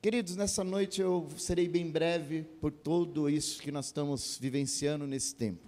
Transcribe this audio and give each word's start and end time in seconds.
Queridos, 0.00 0.36
nessa 0.36 0.62
noite 0.62 1.00
eu 1.00 1.28
serei 1.36 1.68
bem 1.68 1.90
breve 1.90 2.44
por 2.60 2.70
tudo 2.70 3.28
isso 3.28 3.60
que 3.60 3.72
nós 3.72 3.86
estamos 3.86 4.38
vivenciando 4.40 5.08
nesse 5.08 5.34
tempo. 5.34 5.67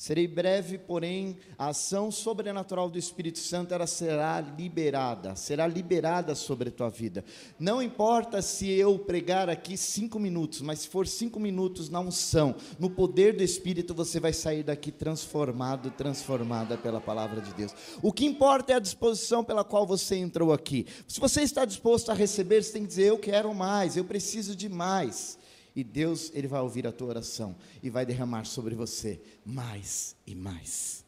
Serei 0.00 0.26
breve, 0.26 0.78
porém, 0.78 1.36
a 1.58 1.68
ação 1.68 2.10
sobrenatural 2.10 2.88
do 2.88 2.98
Espírito 2.98 3.38
Santo 3.38 3.74
ela 3.74 3.86
será 3.86 4.40
liberada, 4.40 5.36
será 5.36 5.66
liberada 5.66 6.34
sobre 6.34 6.70
a 6.70 6.72
tua 6.72 6.88
vida. 6.88 7.22
Não 7.58 7.82
importa 7.82 8.40
se 8.40 8.66
eu 8.70 8.98
pregar 8.98 9.50
aqui 9.50 9.76
cinco 9.76 10.18
minutos, 10.18 10.62
mas 10.62 10.78
se 10.78 10.88
for 10.88 11.06
cinco 11.06 11.38
minutos 11.38 11.90
na 11.90 12.00
unção, 12.00 12.54
no 12.78 12.88
poder 12.88 13.36
do 13.36 13.42
Espírito, 13.42 13.92
você 13.92 14.18
vai 14.18 14.32
sair 14.32 14.62
daqui 14.62 14.90
transformado, 14.90 15.90
transformada 15.90 16.78
pela 16.78 16.98
palavra 16.98 17.42
de 17.42 17.52
Deus. 17.52 17.74
O 18.00 18.10
que 18.10 18.24
importa 18.24 18.72
é 18.72 18.76
a 18.76 18.80
disposição 18.80 19.44
pela 19.44 19.64
qual 19.64 19.86
você 19.86 20.16
entrou 20.16 20.50
aqui. 20.50 20.86
Se 21.06 21.20
você 21.20 21.42
está 21.42 21.66
disposto 21.66 22.10
a 22.10 22.14
receber, 22.14 22.62
você 22.62 22.72
tem 22.72 22.82
que 22.84 22.88
dizer: 22.88 23.04
Eu 23.04 23.18
quero 23.18 23.54
mais, 23.54 23.98
eu 23.98 24.04
preciso 24.06 24.56
de 24.56 24.66
mais. 24.66 25.38
E 25.74 25.84
Deus, 25.84 26.30
Ele 26.34 26.48
vai 26.48 26.60
ouvir 26.60 26.86
a 26.86 26.92
tua 26.92 27.08
oração 27.08 27.54
e 27.82 27.90
vai 27.90 28.04
derramar 28.04 28.44
sobre 28.44 28.74
você 28.74 29.20
mais 29.44 30.16
e 30.26 30.34
mais. 30.34 31.04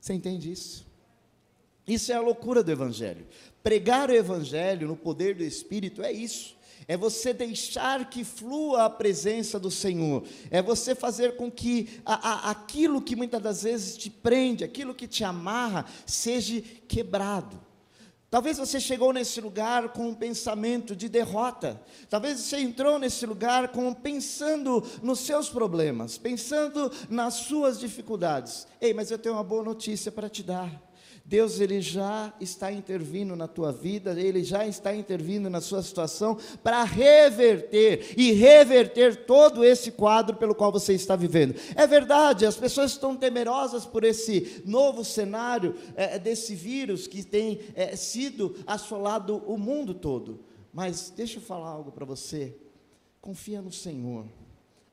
Você 0.00 0.12
entende 0.12 0.52
isso? 0.52 0.86
Isso 1.86 2.12
é 2.12 2.14
a 2.14 2.20
loucura 2.20 2.62
do 2.62 2.70
Evangelho. 2.70 3.26
Pregar 3.62 4.10
o 4.10 4.14
Evangelho 4.14 4.88
no 4.88 4.96
poder 4.96 5.34
do 5.34 5.42
Espírito 5.42 6.02
é 6.02 6.12
isso. 6.12 6.56
É 6.86 6.96
você 6.96 7.32
deixar 7.32 8.10
que 8.10 8.24
flua 8.24 8.84
a 8.84 8.90
presença 8.90 9.58
do 9.58 9.70
Senhor. 9.70 10.24
É 10.50 10.60
você 10.60 10.94
fazer 10.94 11.36
com 11.36 11.50
que 11.50 12.00
a, 12.04 12.48
a, 12.48 12.50
aquilo 12.50 13.00
que 13.00 13.16
muitas 13.16 13.42
das 13.42 13.62
vezes 13.62 13.96
te 13.96 14.10
prende, 14.10 14.64
aquilo 14.64 14.94
que 14.94 15.06
te 15.06 15.24
amarra, 15.24 15.86
seja 16.06 16.62
quebrado. 16.86 17.58
Talvez 18.34 18.58
você 18.58 18.80
chegou 18.80 19.12
nesse 19.12 19.40
lugar 19.40 19.90
com 19.90 20.08
um 20.08 20.12
pensamento 20.12 20.96
de 20.96 21.08
derrota. 21.08 21.80
Talvez 22.10 22.40
você 22.40 22.58
entrou 22.58 22.98
nesse 22.98 23.24
lugar 23.24 23.68
com 23.68 23.94
pensando 23.94 24.82
nos 25.00 25.20
seus 25.20 25.48
problemas, 25.48 26.18
pensando 26.18 26.90
nas 27.08 27.34
suas 27.34 27.78
dificuldades. 27.78 28.66
Ei, 28.80 28.92
mas 28.92 29.12
eu 29.12 29.18
tenho 29.18 29.36
uma 29.36 29.44
boa 29.44 29.62
notícia 29.62 30.10
para 30.10 30.28
te 30.28 30.42
dar. 30.42 30.83
Deus 31.26 31.58
ele 31.58 31.80
já 31.80 32.34
está 32.38 32.70
intervindo 32.70 33.34
na 33.34 33.48
tua 33.48 33.72
vida, 33.72 34.20
ele 34.20 34.44
já 34.44 34.66
está 34.66 34.94
intervindo 34.94 35.48
na 35.48 35.58
sua 35.58 35.82
situação 35.82 36.36
para 36.62 36.84
reverter 36.84 38.12
e 38.14 38.32
reverter 38.32 39.24
todo 39.24 39.64
esse 39.64 39.90
quadro 39.90 40.36
pelo 40.36 40.54
qual 40.54 40.70
você 40.70 40.92
está 40.92 41.16
vivendo. 41.16 41.54
É 41.74 41.86
verdade, 41.86 42.44
as 42.44 42.56
pessoas 42.56 42.90
estão 42.90 43.16
temerosas 43.16 43.86
por 43.86 44.04
esse 44.04 44.62
novo 44.66 45.02
cenário 45.02 45.74
é, 45.96 46.18
desse 46.18 46.54
vírus 46.54 47.06
que 47.06 47.22
tem 47.22 47.60
é, 47.74 47.96
sido 47.96 48.54
assolado 48.66 49.42
o 49.46 49.56
mundo 49.56 49.94
todo. 49.94 50.44
Mas 50.74 51.08
deixa 51.08 51.38
eu 51.38 51.42
falar 51.42 51.68
algo 51.68 51.90
para 51.90 52.04
você. 52.04 52.54
Confia 53.22 53.62
no 53.62 53.72
Senhor. 53.72 54.26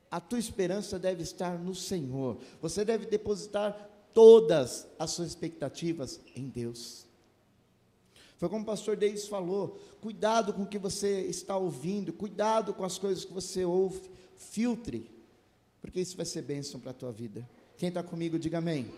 A 0.10 0.22
tua 0.22 0.40
esperança 0.40 0.98
deve 0.98 1.24
estar 1.24 1.60
no 1.60 1.76
Senhor. 1.76 2.38
Você 2.62 2.86
deve 2.86 3.06
depositar 3.06 3.91
todas 4.14 4.88
as 4.98 5.12
suas 5.12 5.30
expectativas 5.30 6.20
em 6.36 6.48
Deus. 6.48 7.06
Foi 8.38 8.50
como 8.50 8.64
o 8.64 8.66
pastor 8.66 8.96
Deis 8.96 9.28
falou: 9.28 9.80
cuidado 10.02 10.54
com 10.54 10.64
o 10.64 10.68
que 10.68 10.80
você 10.80 11.22
está 11.22 11.56
ouvindo, 11.58 12.12
cuidado 12.12 12.74
com 12.74 12.84
as 12.84 12.98
coisas 12.98 13.24
que 13.24 13.34
você 13.34 13.64
ouve, 13.64 14.02
filtre, 14.36 15.10
porque 15.80 16.00
isso 16.00 16.18
vai 16.18 16.26
ser 16.26 16.42
bênção 16.42 16.80
para 16.80 16.92
a 16.92 16.94
tua 16.94 17.12
vida. 17.12 17.48
Quem 17.78 17.90
está 17.90 18.02
comigo, 18.02 18.40
diga 18.40 18.58
amém. 18.58 18.92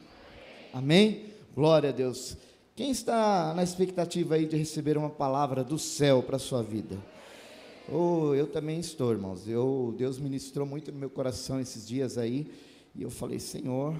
amém. 0.73 1.09
Amém? 1.11 1.33
Glória 1.53 1.89
a 1.89 1.91
Deus. 1.91 2.37
Quem 2.75 2.89
está 2.89 3.53
na 3.53 3.63
expectativa 3.63 4.35
aí 4.35 4.47
de 4.47 4.57
receber 4.57 4.97
uma 4.97 5.09
palavra 5.09 5.63
do 5.63 5.77
céu 5.77 6.23
para 6.23 6.37
a 6.37 6.39
sua 6.39 6.63
vida? 6.63 6.97
Oh, 7.87 8.33
eu 8.33 8.47
também 8.47 8.79
estou, 8.79 9.11
irmãos. 9.11 9.47
Eu, 9.47 9.93
Deus 9.97 10.17
ministrou 10.17 10.65
muito 10.65 10.91
no 10.91 10.97
meu 10.97 11.09
coração 11.09 11.59
esses 11.59 11.87
dias 11.87 12.17
aí, 12.17 12.49
e 12.95 13.03
eu 13.03 13.09
falei, 13.09 13.39
Senhor, 13.39 13.93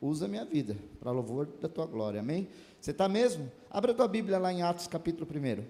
usa 0.00 0.26
a 0.26 0.28
minha 0.28 0.44
vida 0.44 0.76
para 1.00 1.10
louvor 1.10 1.46
da 1.46 1.68
tua 1.68 1.86
glória, 1.86 2.20
amém? 2.20 2.48
Você 2.80 2.90
está 2.90 3.08
mesmo? 3.08 3.50
Abra 3.70 3.92
a 3.92 3.94
tua 3.94 4.08
Bíblia 4.08 4.38
lá 4.38 4.52
em 4.52 4.62
Atos 4.62 4.86
capítulo 4.86 5.26
1. 5.28 5.64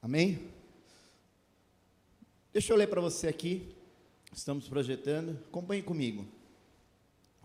Amém? 0.00 0.48
Deixa 2.52 2.72
eu 2.72 2.76
ler 2.76 2.86
para 2.86 3.00
você 3.00 3.28
aqui. 3.28 3.74
Estamos 4.32 4.68
projetando. 4.68 5.38
Acompanhe 5.48 5.82
comigo. 5.82 6.26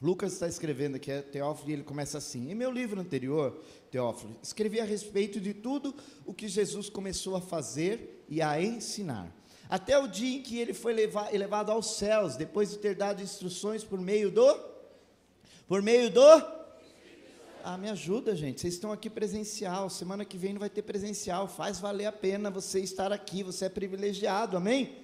Lucas 0.03 0.33
está 0.33 0.49
escrevendo 0.49 0.97
aqui, 0.97 1.09
é 1.09 1.21
Teófilo, 1.21 1.69
e 1.69 1.73
ele 1.73 1.83
começa 1.83 2.17
assim: 2.17 2.51
Em 2.51 2.53
meu 2.53 2.69
livro 2.69 2.99
anterior, 2.99 3.57
Teófilo, 3.89 4.35
escrevi 4.43 4.81
a 4.81 4.83
respeito 4.83 5.39
de 5.39 5.53
tudo 5.53 5.95
o 6.25 6.33
que 6.33 6.49
Jesus 6.49 6.89
começou 6.89 7.37
a 7.37 7.41
fazer 7.41 8.25
e 8.27 8.41
a 8.41 8.61
ensinar, 8.61 9.33
até 9.69 9.97
o 9.97 10.05
dia 10.05 10.37
em 10.37 10.41
que 10.41 10.59
ele 10.59 10.73
foi 10.73 10.93
elevado 11.31 11.71
aos 11.71 11.95
céus, 11.95 12.35
depois 12.35 12.71
de 12.71 12.79
ter 12.79 12.95
dado 12.95 13.23
instruções 13.23 13.85
por 13.85 13.97
meio 13.97 14.29
do. 14.29 14.59
Por 15.69 15.81
meio 15.81 16.09
do. 16.09 16.53
Ah, 17.63 17.77
me 17.77 17.89
ajuda, 17.89 18.35
gente. 18.35 18.59
Vocês 18.59 18.73
estão 18.73 18.91
aqui 18.91 19.09
presencial. 19.09 19.89
Semana 19.89 20.25
que 20.25 20.37
vem 20.37 20.51
não 20.51 20.59
vai 20.59 20.69
ter 20.69 20.81
presencial. 20.81 21.47
Faz 21.47 21.79
valer 21.79 22.07
a 22.07 22.11
pena 22.11 22.51
você 22.51 22.81
estar 22.81 23.13
aqui. 23.13 23.41
Você 23.41 23.65
é 23.65 23.69
privilegiado, 23.69 24.57
amém? 24.57 24.97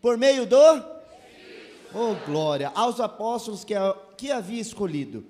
Por 0.00 0.18
meio 0.18 0.44
do 0.44 0.96
Oh, 1.94 2.14
glória! 2.26 2.70
Aos 2.74 3.00
apóstolos 3.00 3.64
que, 3.64 3.72
que 4.16 4.30
havia 4.30 4.60
escolhido. 4.60 5.24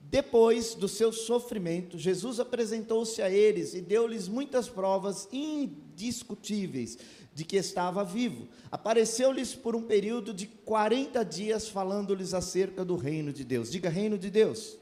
Depois 0.00 0.74
do 0.74 0.88
seu 0.88 1.12
sofrimento, 1.12 1.96
Jesus 1.96 2.40
apresentou-se 2.40 3.22
a 3.22 3.30
eles 3.30 3.74
e 3.74 3.80
deu-lhes 3.80 4.26
muitas 4.26 4.68
provas 4.68 5.28
indiscutíveis 5.30 6.98
de 7.32 7.44
que 7.44 7.56
estava 7.56 8.04
vivo. 8.04 8.48
Apareceu-lhes 8.72 9.54
por 9.54 9.76
um 9.76 9.82
período 9.82 10.34
de 10.34 10.46
40 10.48 11.24
dias, 11.24 11.68
falando-lhes 11.68 12.34
acerca 12.34 12.84
do 12.84 12.96
reino 12.96 13.32
de 13.32 13.44
Deus. 13.44 13.70
Diga, 13.70 13.88
reino 13.88 14.18
de 14.18 14.30
Deus. 14.30 14.76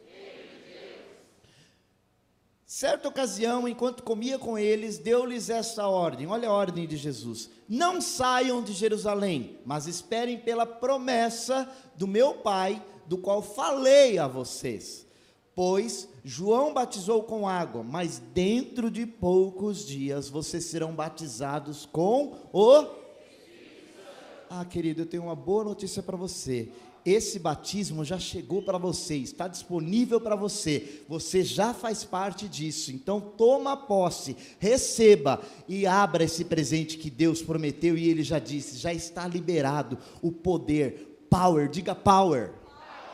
Certa 2.65 3.09
ocasião, 3.09 3.67
enquanto 3.67 4.03
comia 4.03 4.39
com 4.39 4.59
eles, 4.59 4.99
deu-lhes 4.99 5.49
esta 5.49 5.87
ordem: 5.87 6.27
olha 6.27 6.49
a 6.49 6.53
ordem 6.53 6.87
de 6.87 6.99
Jesus. 6.99 7.49
Não 7.67 7.99
saiam 7.99 8.63
de 8.63 8.75
Jerusalém, 8.75 9.59
mas 9.65 9.87
esperem 9.87 10.39
pela 10.39 10.67
promessa 10.67 11.67
do 11.97 12.07
meu 12.07 12.35
Pai, 12.35 12.83
do 13.09 13.19
qual 13.19 13.43
falei 13.43 14.19
a 14.19 14.29
vocês. 14.29 15.07
Pois 15.55 16.09
João 16.25 16.73
batizou 16.73 17.25
com 17.25 17.49
água, 17.49 17.83
mas 17.83 18.23
dentro 18.33 18.91
de 18.91 19.05
poucos 19.07 19.85
dias 19.85 20.29
vocês 20.29 20.65
serão 20.65 20.95
batizados 20.95 21.85
com 21.87 22.37
o. 22.53 22.87
Ah, 24.51 24.65
querido, 24.65 25.03
eu 25.03 25.07
tenho 25.07 25.25
uma 25.25 25.35
boa 25.35 25.65
notícia 25.65 26.03
para 26.03 26.17
você 26.17 26.71
esse 27.05 27.39
batismo 27.39 28.05
já 28.05 28.19
chegou 28.19 28.63
para 28.63 28.79
você, 28.79 29.17
está 29.17 29.49
disponível 29.49 30.21
para 30.21 30.37
você, 30.37 31.03
você 31.09 31.43
já 31.43 31.73
faz 31.73 32.05
parte 32.05 32.49
disso. 32.49 32.93
Então 32.93 33.21
toma 33.21 33.77
posse, 33.77 34.37
receba 34.59 35.41
e 35.67 35.87
abra 35.87 36.25
esse 36.25 36.45
presente 36.45 36.99
que 36.99 37.11
Deus 37.11 37.43
prometeu 37.43 37.97
e 37.97 38.09
ele 38.09 38.23
já 38.23 38.39
disse, 38.39 38.77
já 38.77 38.93
está 38.93 39.27
liberado 39.27 39.99
o 40.21 40.31
poder, 40.31 41.27
power, 41.31 41.69
diga 41.69 41.95
power. 41.95 42.53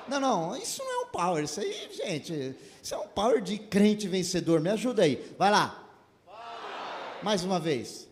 Não, 0.07 0.21
não, 0.21 0.57
isso 0.57 0.83
não 0.85 1.03
é 1.03 1.05
um 1.05 1.09
power, 1.09 1.45
isso 1.45 1.61
aí, 1.61 1.91
gente, 1.93 2.57
isso 2.83 2.95
é 2.95 2.99
um 2.99 3.09
power 3.09 3.41
de 3.41 3.59
crente 3.59 4.07
vencedor. 4.07 4.61
Me 4.61 4.71
ajuda 4.71 5.03
aí. 5.03 5.35
Vai 5.39 5.51
lá. 5.51 5.83
Mais 7.23 7.43
uma 7.43 7.59
vez. 7.59 8.07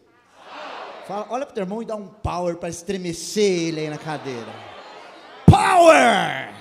Fala, 1.06 1.26
olha 1.30 1.44
para 1.44 1.52
o 1.52 1.54
teu 1.54 1.62
irmão 1.64 1.82
e 1.82 1.84
dá 1.84 1.96
um 1.96 2.08
power 2.08 2.56
para 2.56 2.68
estremecer 2.68 3.44
ele 3.68 3.80
aí 3.80 3.90
na 3.90 3.98
cadeira 3.98 4.72
power. 5.52 6.54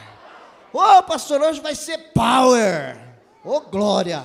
Oh, 0.74 1.04
pastor, 1.04 1.42
hoje 1.42 1.62
vai 1.62 1.76
ser 1.76 2.12
power. 2.14 2.98
Oh, 3.44 3.62
glória. 3.62 4.24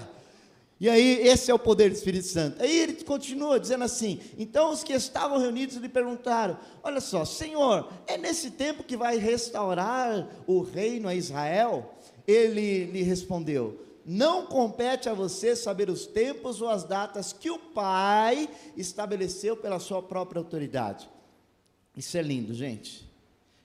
E 0.78 0.90
aí, 0.90 1.26
esse 1.26 1.50
é 1.50 1.54
o 1.54 1.58
poder 1.58 1.88
do 1.88 1.96
Espírito 1.96 2.26
Santo. 2.26 2.62
Aí 2.62 2.78
ele 2.80 3.02
continua 3.02 3.58
dizendo 3.58 3.84
assim: 3.84 4.20
então 4.36 4.70
os 4.70 4.84
que 4.84 4.92
estavam 4.92 5.38
reunidos 5.38 5.76
lhe 5.76 5.88
perguntaram: 5.88 6.58
Olha 6.82 7.00
só, 7.00 7.24
Senhor, 7.24 7.90
é 8.06 8.18
nesse 8.18 8.50
tempo 8.50 8.84
que 8.84 8.96
vai 8.96 9.16
restaurar 9.16 10.28
o 10.46 10.60
reino 10.60 11.08
a 11.08 11.14
Israel? 11.14 11.94
Ele 12.26 12.84
lhe 12.84 13.02
respondeu: 13.02 13.80
Não 14.04 14.44
compete 14.46 15.08
a 15.08 15.14
você 15.14 15.56
saber 15.56 15.88
os 15.88 16.06
tempos 16.06 16.60
ou 16.60 16.68
as 16.68 16.84
datas 16.84 17.32
que 17.32 17.50
o 17.50 17.58
Pai 17.58 18.46
estabeleceu 18.76 19.56
pela 19.56 19.78
sua 19.78 20.02
própria 20.02 20.40
autoridade. 20.40 21.08
Isso 21.96 22.18
é 22.18 22.22
lindo, 22.22 22.52
gente. 22.52 23.10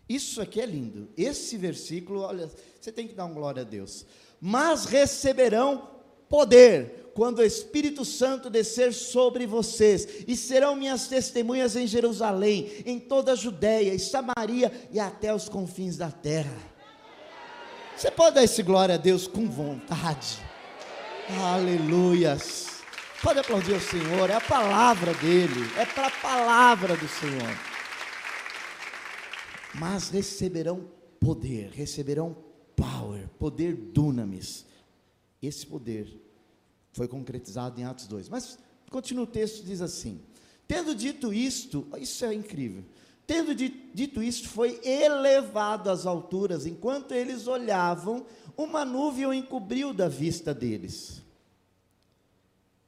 Isso 0.08 0.42
aqui 0.42 0.62
é 0.62 0.66
lindo. 0.66 1.10
Esse 1.18 1.58
versículo, 1.58 2.22
olha, 2.22 2.50
você 2.80 2.92
tem 2.92 3.06
que 3.06 3.13
dar 3.13 3.25
um 3.25 3.34
glória 3.34 3.63
a 3.63 3.66
Deus. 3.66 4.06
Mas 4.40 4.86
receberão 4.86 5.90
poder 6.31 7.12
quando 7.13 7.39
o 7.39 7.45
Espírito 7.45 8.06
Santo 8.06 8.50
descer 8.50 8.94
sobre 8.94 9.45
vocês, 9.45 10.24
e 10.25 10.36
serão 10.36 10.78
minhas 10.78 11.07
testemunhas 11.07 11.75
em 11.75 11.86
Jerusalém, 11.86 12.72
em 12.86 13.00
toda 13.00 13.33
a 13.33 13.36
Judéia 13.36 13.94
e 13.94 14.00
Samaria 14.00 14.72
e 14.92 15.00
até 15.00 15.36
os 15.36 15.50
confins 15.50 15.98
da 15.98 16.10
terra. 16.10 16.57
Você 17.98 18.10
pode 18.10 18.36
dar 18.36 18.44
esse 18.44 18.63
glória 18.63 18.95
a 18.95 18.98
Deus 18.98 19.28
com 19.28 19.48
vontade. 19.50 20.39
Aleluias. 21.38 22.81
Pode 23.22 23.39
aplaudir 23.39 23.74
o 23.74 23.81
Senhor, 23.81 24.30
é 24.30 24.34
a 24.34 24.42
palavra 24.42 25.13
dele, 25.16 25.69
é 25.77 25.86
para 25.86 26.07
a 26.07 26.12
palavra 26.12 26.95
do 26.95 27.07
Senhor. 27.07 27.57
Mas 29.75 30.10
receberão 30.10 30.89
poder, 31.19 31.69
receberão 31.72 32.36
power, 32.75 33.27
poder 33.38 33.75
dunamis. 33.75 34.66
Esse 35.42 35.66
poder 35.66 36.21
foi 36.92 37.08
concretizado 37.08 37.80
em 37.80 37.84
Atos 37.84 38.08
2. 38.08 38.30
Mas 38.30 38.58
continua 38.90 39.24
o 39.24 39.28
texto, 39.28 39.64
diz 39.64 39.82
assim: 39.82 40.22
Tendo 40.68 40.94
dito 40.96 41.34
isto, 41.34 41.88
isso 42.00 42.26
é 42.26 42.34
incrível. 42.34 42.84
Tendo 43.26 43.56
dito 43.56 44.22
isto, 44.22 44.50
foi 44.50 44.80
elevado 44.84 45.90
às 45.90 46.06
alturas, 46.06 46.66
enquanto 46.66 47.14
eles 47.14 47.48
olhavam, 47.48 48.26
uma 48.58 48.84
nuvem 48.84 49.26
o 49.26 49.34
encobriu 49.34 49.94
da 49.94 50.10
vista 50.10 50.54
deles. 50.54 51.22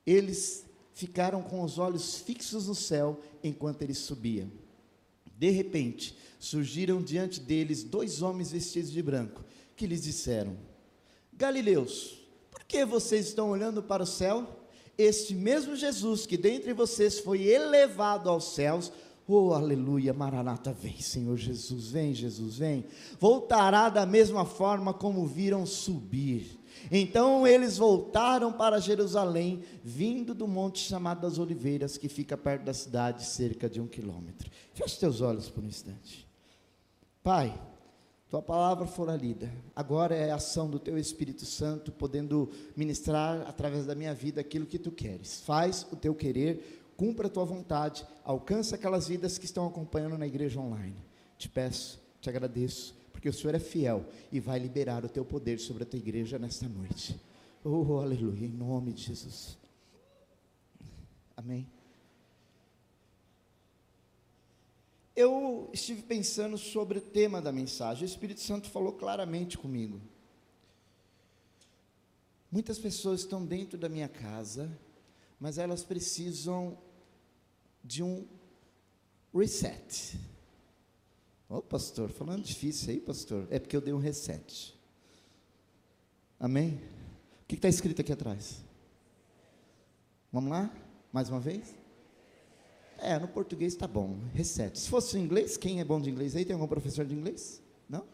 Eles 0.06 0.66
ficaram 0.94 1.42
com 1.42 1.62
os 1.64 1.78
olhos 1.78 2.18
fixos 2.18 2.68
no 2.68 2.76
céu 2.76 3.22
enquanto 3.44 3.84
ele 3.84 3.94
subia. 3.94 4.48
De 5.38 5.50
repente, 5.50 6.18
surgiram 6.40 7.02
diante 7.02 7.40
deles 7.40 7.84
dois 7.84 8.22
homens 8.22 8.52
vestidos 8.52 8.92
de 8.92 9.02
branco, 9.02 9.44
que 9.76 9.88
lhes 9.88 10.04
disseram: 10.04 10.58
Galileus, 11.32 12.23
por 12.54 12.64
que 12.66 12.86
vocês 12.86 13.28
estão 13.28 13.50
olhando 13.50 13.82
para 13.82 14.04
o 14.04 14.08
céu? 14.08 14.48
Este 14.98 15.34
mesmo 15.34 15.76
Jesus 15.76 16.26
que 16.26 16.38
dentre 16.38 16.72
vocês 16.72 17.20
foi 17.20 17.48
elevado 17.48 18.30
aos 18.30 18.54
céus, 18.54 18.92
Oh, 19.26 19.54
aleluia, 19.54 20.14
Maranata, 20.14 20.74
vem, 20.74 21.00
Senhor 21.00 21.38
Jesus, 21.38 21.92
vem, 21.92 22.14
Jesus, 22.14 22.58
vem. 22.58 22.86
Voltará 23.18 23.88
da 23.88 24.06
mesma 24.06 24.44
forma 24.44 24.94
como 24.94 25.26
viram 25.26 25.66
subir. 25.66 26.60
Então 26.92 27.48
eles 27.48 27.78
voltaram 27.78 28.52
para 28.52 28.82
Jerusalém, 28.82 29.64
vindo 29.82 30.34
do 30.34 30.46
monte 30.46 30.80
chamado 30.80 31.22
das 31.22 31.40
Oliveiras, 31.40 31.98
que 31.98 32.10
fica 32.10 32.36
perto 32.36 32.64
da 32.64 32.74
cidade, 32.74 33.24
cerca 33.24 33.70
de 33.70 33.80
um 33.80 33.88
quilômetro. 33.88 34.52
Feche 34.74 35.00
teus 35.00 35.22
olhos 35.22 35.50
por 35.50 35.64
um 35.64 35.68
instante. 35.68 36.28
Pai, 37.24 37.58
tua 38.34 38.42
palavra 38.42 38.88
fora 38.88 39.16
lida, 39.16 39.54
agora 39.76 40.16
é 40.16 40.32
a 40.32 40.38
ação 40.38 40.68
do 40.68 40.80
teu 40.80 40.98
Espírito 40.98 41.46
Santo, 41.46 41.92
podendo 41.92 42.50
ministrar 42.76 43.48
através 43.48 43.86
da 43.86 43.94
minha 43.94 44.12
vida 44.12 44.42
aquilo 44.42 44.66
que 44.66 44.80
tu 44.80 44.92
queres. 44.92 45.42
Faz 45.42 45.86
o 45.92 45.96
teu 45.96 46.16
querer 46.16 46.82
cumpra 46.98 47.28
a 47.28 47.30
tua 47.30 47.46
vontade, 47.46 48.04
alcança 48.24 48.74
aquelas 48.74 49.08
vidas 49.08 49.38
que 49.38 49.46
estão 49.46 49.68
acompanhando 49.68 50.18
na 50.18 50.26
igreja 50.26 50.60
online. 50.60 50.96
Te 51.38 51.48
peço, 51.48 52.02
te 52.20 52.28
agradeço, 52.28 52.96
porque 53.12 53.30
o 53.30 53.34
Senhor 53.34 53.54
é 53.54 53.60
fiel 53.60 54.04
e 54.32 54.40
vai 54.40 54.58
liberar 54.58 55.06
o 55.06 55.10
teu 55.10 55.24
poder 55.24 55.60
sobre 55.60 55.84
a 55.84 55.86
tua 55.86 56.00
igreja 56.00 56.40
nesta 56.40 56.68
noite. 56.68 57.16
Oh, 57.64 57.98
aleluia, 57.98 58.48
em 58.48 58.52
nome 58.52 58.94
de 58.94 59.04
Jesus. 59.04 59.60
Amém. 61.38 61.68
Eu 65.16 65.70
estive 65.72 66.02
pensando 66.02 66.58
sobre 66.58 66.98
o 66.98 67.02
tema 67.02 67.42
da 67.42 67.52
mensagem. 67.52 68.04
O 68.04 68.10
Espírito 68.10 68.42
Santo 68.42 68.70
falou 68.70 68.94
claramente 68.94 69.58
comigo. 69.58 70.02
Muitas 72.52 72.80
pessoas 72.80 73.22
estão 73.22 73.46
dentro 73.46 73.78
da 73.78 73.90
minha 73.90 74.08
casa 74.08 74.72
mas 75.44 75.58
elas 75.58 75.84
precisam 75.84 76.78
de 77.84 78.02
um 78.02 78.26
reset. 79.34 80.18
Ô 81.50 81.58
oh, 81.58 81.62
pastor, 81.62 82.10
falando 82.10 82.44
difícil 82.44 82.92
aí, 82.92 83.02
pastor, 83.02 83.46
é 83.50 83.60
porque 83.60 83.76
eu 83.76 83.82
dei 83.82 83.94
um 83.94 84.00
reset. 84.00 84.74
Amém? 86.40 86.82
O 87.42 87.46
que 87.46 87.56
está 87.56 87.68
escrito 87.68 88.00
aqui 88.00 88.14
atrás? 88.14 88.64
Vamos 90.32 90.50
lá? 90.50 90.74
Mais 91.12 91.28
uma 91.28 91.42
vez? 91.42 91.76
É, 93.04 93.20
no 93.20 93.28
português 93.28 93.74
está 93.74 93.86
bom, 93.86 94.18
reset. 94.34 94.80
Se 94.80 94.90
fosse 94.90 95.20
inglês, 95.20 95.58
quem 95.58 95.82
é 95.82 95.84
bom 95.84 96.00
de 96.00 96.10
inglês 96.10 96.38
aí? 96.38 96.46
Tem 96.46 96.54
algum 96.54 96.68
professor 96.68 97.06
de 97.06 97.14
inglês? 97.14 97.62
Não? 97.90 98.06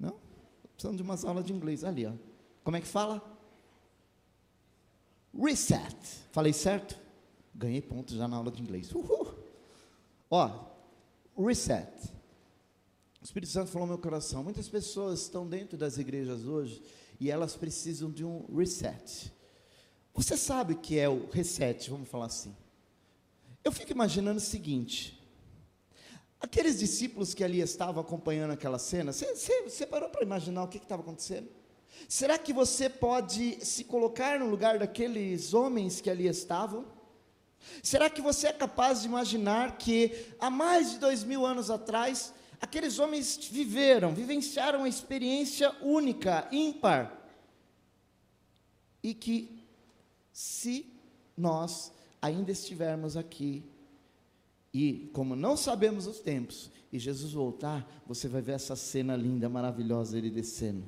Não? 0.00 0.16
Precisamos 0.72 0.96
de 0.96 1.02
umas 1.02 1.26
aulas 1.26 1.44
de 1.44 1.52
inglês 1.52 1.84
ali, 1.84 2.06
ó. 2.06 2.12
Como 2.64 2.74
é 2.74 2.80
que 2.80 2.86
fala? 2.86 3.22
Reset. 5.38 5.94
Falei 6.32 6.54
certo? 6.54 6.98
Ganhei 7.54 7.82
pontos 7.82 8.16
já 8.16 8.26
na 8.26 8.38
aula 8.38 8.50
de 8.50 8.62
inglês. 8.62 8.90
Uhul. 8.94 9.34
Ó, 10.30 10.70
reset. 11.36 12.10
O 13.20 13.24
Espírito 13.24 13.52
Santo 13.52 13.70
falou 13.70 13.86
no 13.86 13.92
meu 13.92 14.02
coração. 14.02 14.42
Muitas 14.42 14.70
pessoas 14.70 15.20
estão 15.20 15.46
dentro 15.46 15.76
das 15.76 15.98
igrejas 15.98 16.46
hoje 16.46 16.82
e 17.20 17.30
elas 17.30 17.54
precisam 17.54 18.10
de 18.10 18.24
um 18.24 18.46
reset. 18.56 19.30
Você 20.14 20.34
sabe 20.34 20.72
o 20.72 20.78
que 20.78 20.98
é 20.98 21.10
o 21.10 21.28
reset, 21.28 21.90
vamos 21.90 22.08
falar 22.08 22.26
assim. 22.26 22.56
Eu 23.66 23.72
fico 23.72 23.90
imaginando 23.90 24.38
o 24.38 24.40
seguinte: 24.40 25.20
aqueles 26.40 26.78
discípulos 26.78 27.34
que 27.34 27.42
ali 27.42 27.60
estavam 27.60 28.00
acompanhando 28.00 28.52
aquela 28.52 28.78
cena, 28.78 29.12
você, 29.12 29.34
você, 29.64 29.84
parou 29.84 30.08
para 30.08 30.22
imaginar 30.22 30.62
o 30.62 30.68
que 30.68 30.76
estava 30.76 31.02
acontecendo? 31.02 31.48
Será 32.08 32.38
que 32.38 32.52
você 32.52 32.88
pode 32.88 33.58
se 33.66 33.82
colocar 33.82 34.38
no 34.38 34.48
lugar 34.48 34.78
daqueles 34.78 35.52
homens 35.52 36.00
que 36.00 36.08
ali 36.08 36.28
estavam? 36.28 36.86
Será 37.82 38.08
que 38.08 38.22
você 38.22 38.46
é 38.46 38.52
capaz 38.52 39.00
de 39.00 39.08
imaginar 39.08 39.76
que 39.78 40.12
há 40.38 40.48
mais 40.48 40.92
de 40.92 40.98
dois 40.98 41.24
mil 41.24 41.44
anos 41.44 41.68
atrás, 41.68 42.32
aqueles 42.60 43.00
homens 43.00 43.36
viveram, 43.50 44.14
vivenciaram 44.14 44.78
uma 44.78 44.88
experiência 44.88 45.74
única, 45.82 46.46
ímpar, 46.52 47.20
e 49.02 49.12
que, 49.12 49.60
se 50.32 50.86
nós 51.36 51.95
ainda 52.20 52.50
estivermos 52.50 53.16
aqui, 53.16 53.64
e 54.72 55.10
como 55.12 55.34
não 55.34 55.56
sabemos 55.56 56.06
os 56.06 56.20
tempos, 56.20 56.70
e 56.92 56.98
Jesus 56.98 57.32
voltar, 57.32 57.86
você 58.06 58.28
vai 58.28 58.42
ver 58.42 58.52
essa 58.52 58.76
cena 58.76 59.16
linda, 59.16 59.48
maravilhosa, 59.48 60.16
ele 60.16 60.30
descendo 60.30 60.84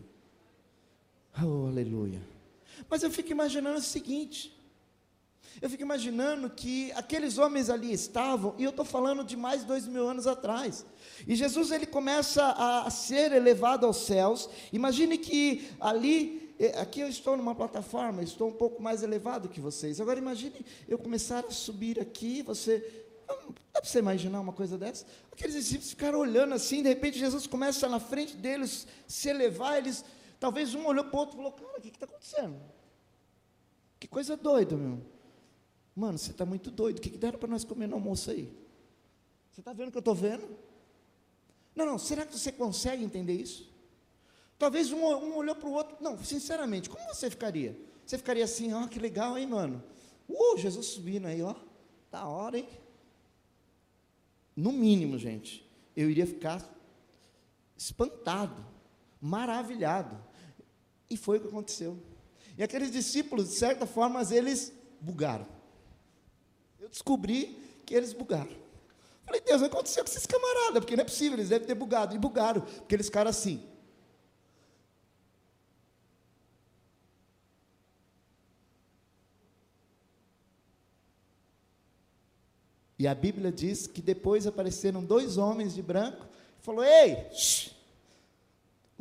Oh, 1.40 1.68
aleluia. 1.68 2.20
Mas 2.88 3.02
eu 3.02 3.10
fico 3.10 3.30
imaginando 3.30 3.78
o 3.78 3.82
seguinte: 3.82 4.52
eu 5.60 5.70
fico 5.70 5.82
imaginando 5.82 6.50
que 6.50 6.90
aqueles 6.92 7.38
homens 7.38 7.70
ali 7.70 7.92
estavam, 7.92 8.54
e 8.58 8.64
eu 8.64 8.70
estou 8.70 8.84
falando 8.84 9.22
de 9.22 9.36
mais 9.36 9.62
dois 9.64 9.86
mil 9.86 10.08
anos 10.08 10.26
atrás. 10.26 10.84
E 11.26 11.36
Jesus 11.36 11.70
ele 11.70 11.86
começa 11.86 12.44
a 12.50 12.90
ser 12.90 13.32
elevado 13.32 13.86
aos 13.86 13.98
céus. 13.98 14.48
Imagine 14.72 15.16
que 15.16 15.68
ali, 15.80 16.47
aqui 16.66 17.00
eu 17.00 17.08
estou 17.08 17.36
numa 17.36 17.54
plataforma, 17.54 18.22
estou 18.22 18.48
um 18.48 18.52
pouco 18.52 18.82
mais 18.82 19.02
elevado 19.02 19.48
que 19.48 19.60
vocês. 19.60 20.00
Agora 20.00 20.18
imagine 20.18 20.64
eu 20.88 20.98
começar 20.98 21.44
a 21.44 21.50
subir 21.50 22.00
aqui, 22.00 22.42
você. 22.42 23.06
Dá 23.72 23.80
para 23.80 23.84
você 23.84 23.98
imaginar 23.98 24.40
uma 24.40 24.52
coisa 24.52 24.78
dessa? 24.78 25.06
Aqueles 25.30 25.54
discípulos 25.54 25.90
ficaram 25.90 26.18
olhando 26.18 26.54
assim, 26.54 26.82
de 26.82 26.88
repente 26.88 27.18
Jesus 27.18 27.46
começa 27.46 27.88
na 27.88 28.00
frente 28.00 28.36
deles 28.36 28.86
se 29.06 29.28
elevar, 29.28 29.78
eles 29.78 30.04
Talvez 30.38 30.74
um 30.74 30.86
olhou 30.86 31.04
para 31.04 31.16
o 31.16 31.20
outro 31.20 31.34
e 31.34 31.38
falou: 31.38 31.52
Cara, 31.52 31.78
o 31.78 31.80
que 31.80 31.88
está 31.88 32.06
acontecendo? 32.06 32.60
Que 33.98 34.06
coisa 34.06 34.36
doida, 34.36 34.76
meu. 34.76 35.00
Mano, 35.94 36.16
você 36.16 36.30
está 36.30 36.46
muito 36.46 36.70
doido. 36.70 36.98
O 36.98 37.00
que, 37.00 37.10
que 37.10 37.18
deram 37.18 37.38
para 37.38 37.48
nós 37.48 37.64
comer 37.64 37.88
no 37.88 37.96
almoço 37.96 38.30
aí? 38.30 38.52
Você 39.50 39.60
está 39.60 39.72
vendo 39.72 39.88
o 39.88 39.90
que 39.90 39.98
eu 39.98 40.00
estou 40.00 40.14
vendo? 40.14 40.48
Não, 41.74 41.84
não, 41.84 41.98
será 41.98 42.24
que 42.24 42.36
você 42.36 42.52
consegue 42.52 43.02
entender 43.02 43.34
isso? 43.34 43.68
Talvez 44.58 44.90
um, 44.92 44.98
um 44.98 45.36
olhou 45.36 45.54
para 45.54 45.68
o 45.68 45.72
outro. 45.72 45.96
Não, 46.00 46.18
sinceramente, 46.22 46.90
como 46.90 47.06
você 47.06 47.30
ficaria? 47.30 47.78
Você 48.04 48.18
ficaria 48.18 48.44
assim, 48.44 48.72
ó, 48.72 48.84
oh, 48.84 48.88
que 48.88 48.98
legal, 48.98 49.38
hein, 49.38 49.46
mano? 49.46 49.82
Uh, 50.28 50.56
Jesus 50.58 50.86
subindo 50.86 51.26
aí, 51.26 51.40
ó. 51.42 51.54
Da 52.10 52.26
hora, 52.26 52.58
hein? 52.58 52.68
No 54.56 54.72
mínimo, 54.72 55.16
gente, 55.18 55.64
eu 55.94 56.10
iria 56.10 56.26
ficar 56.26 56.62
espantado, 57.76 58.66
maravilhado. 59.20 60.18
E 61.08 61.16
foi 61.16 61.38
o 61.38 61.40
que 61.40 61.48
aconteceu. 61.48 61.96
E 62.56 62.62
aqueles 62.62 62.90
discípulos, 62.90 63.50
de 63.50 63.54
certa 63.54 63.86
forma, 63.86 64.20
eles 64.34 64.72
bugaram. 65.00 65.46
Eu 66.80 66.88
descobri 66.88 67.56
que 67.86 67.94
eles 67.94 68.12
bugaram. 68.12 68.50
Falei, 69.24 69.40
Deus, 69.42 69.62
aconteceu 69.62 70.02
com 70.02 70.10
esses 70.10 70.26
camaradas? 70.26 70.80
Porque 70.80 70.96
não 70.96 71.02
é 71.02 71.04
possível, 71.04 71.38
eles 71.38 71.50
devem 71.50 71.68
ter 71.68 71.74
bugado. 71.74 72.14
E 72.14 72.18
bugaram, 72.18 72.62
porque 72.62 72.96
eles 72.96 73.06
ficaram 73.06 73.30
assim. 73.30 73.62
E 82.98 83.06
a 83.06 83.14
Bíblia 83.14 83.52
diz 83.52 83.86
que 83.86 84.02
depois 84.02 84.46
apareceram 84.46 85.04
dois 85.04 85.38
homens 85.38 85.74
de 85.74 85.82
branco, 85.82 86.26
falou: 86.60 86.84
Ei, 86.84 87.26
shh, 87.32 87.70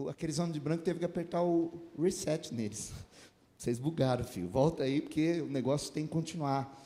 aqueles 0.10 0.38
homens 0.38 0.54
de 0.54 0.60
branco 0.60 0.84
teve 0.84 1.00
que 1.00 1.06
apertar 1.06 1.42
o 1.42 1.72
reset 2.00 2.54
neles. 2.54 2.94
Vocês 3.58 3.80
bugaram, 3.80 4.24
filho. 4.24 4.48
Volta 4.48 4.84
aí, 4.84 5.02
porque 5.02 5.42
o 5.42 5.48
negócio 5.48 5.92
tem 5.92 6.06
que 6.06 6.12
continuar. 6.12 6.80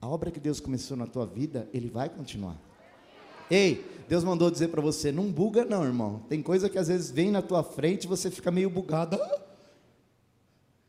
A 0.00 0.08
obra 0.08 0.30
que 0.30 0.40
Deus 0.40 0.58
começou 0.58 0.96
na 0.96 1.06
tua 1.06 1.26
vida, 1.26 1.68
Ele 1.72 1.88
vai 1.88 2.08
continuar. 2.08 2.56
Ei, 3.48 3.84
Deus 4.08 4.24
mandou 4.24 4.50
dizer 4.50 4.68
para 4.68 4.80
você, 4.80 5.12
não 5.12 5.30
buga 5.30 5.64
não, 5.64 5.84
irmão. 5.84 6.24
Tem 6.28 6.42
coisa 6.42 6.68
que 6.68 6.78
às 6.78 6.88
vezes 6.88 7.10
vem 7.10 7.30
na 7.30 7.42
tua 7.42 7.62
frente 7.62 8.04
e 8.04 8.08
você 8.08 8.30
fica 8.30 8.50
meio 8.50 8.70
bugado. 8.70 9.18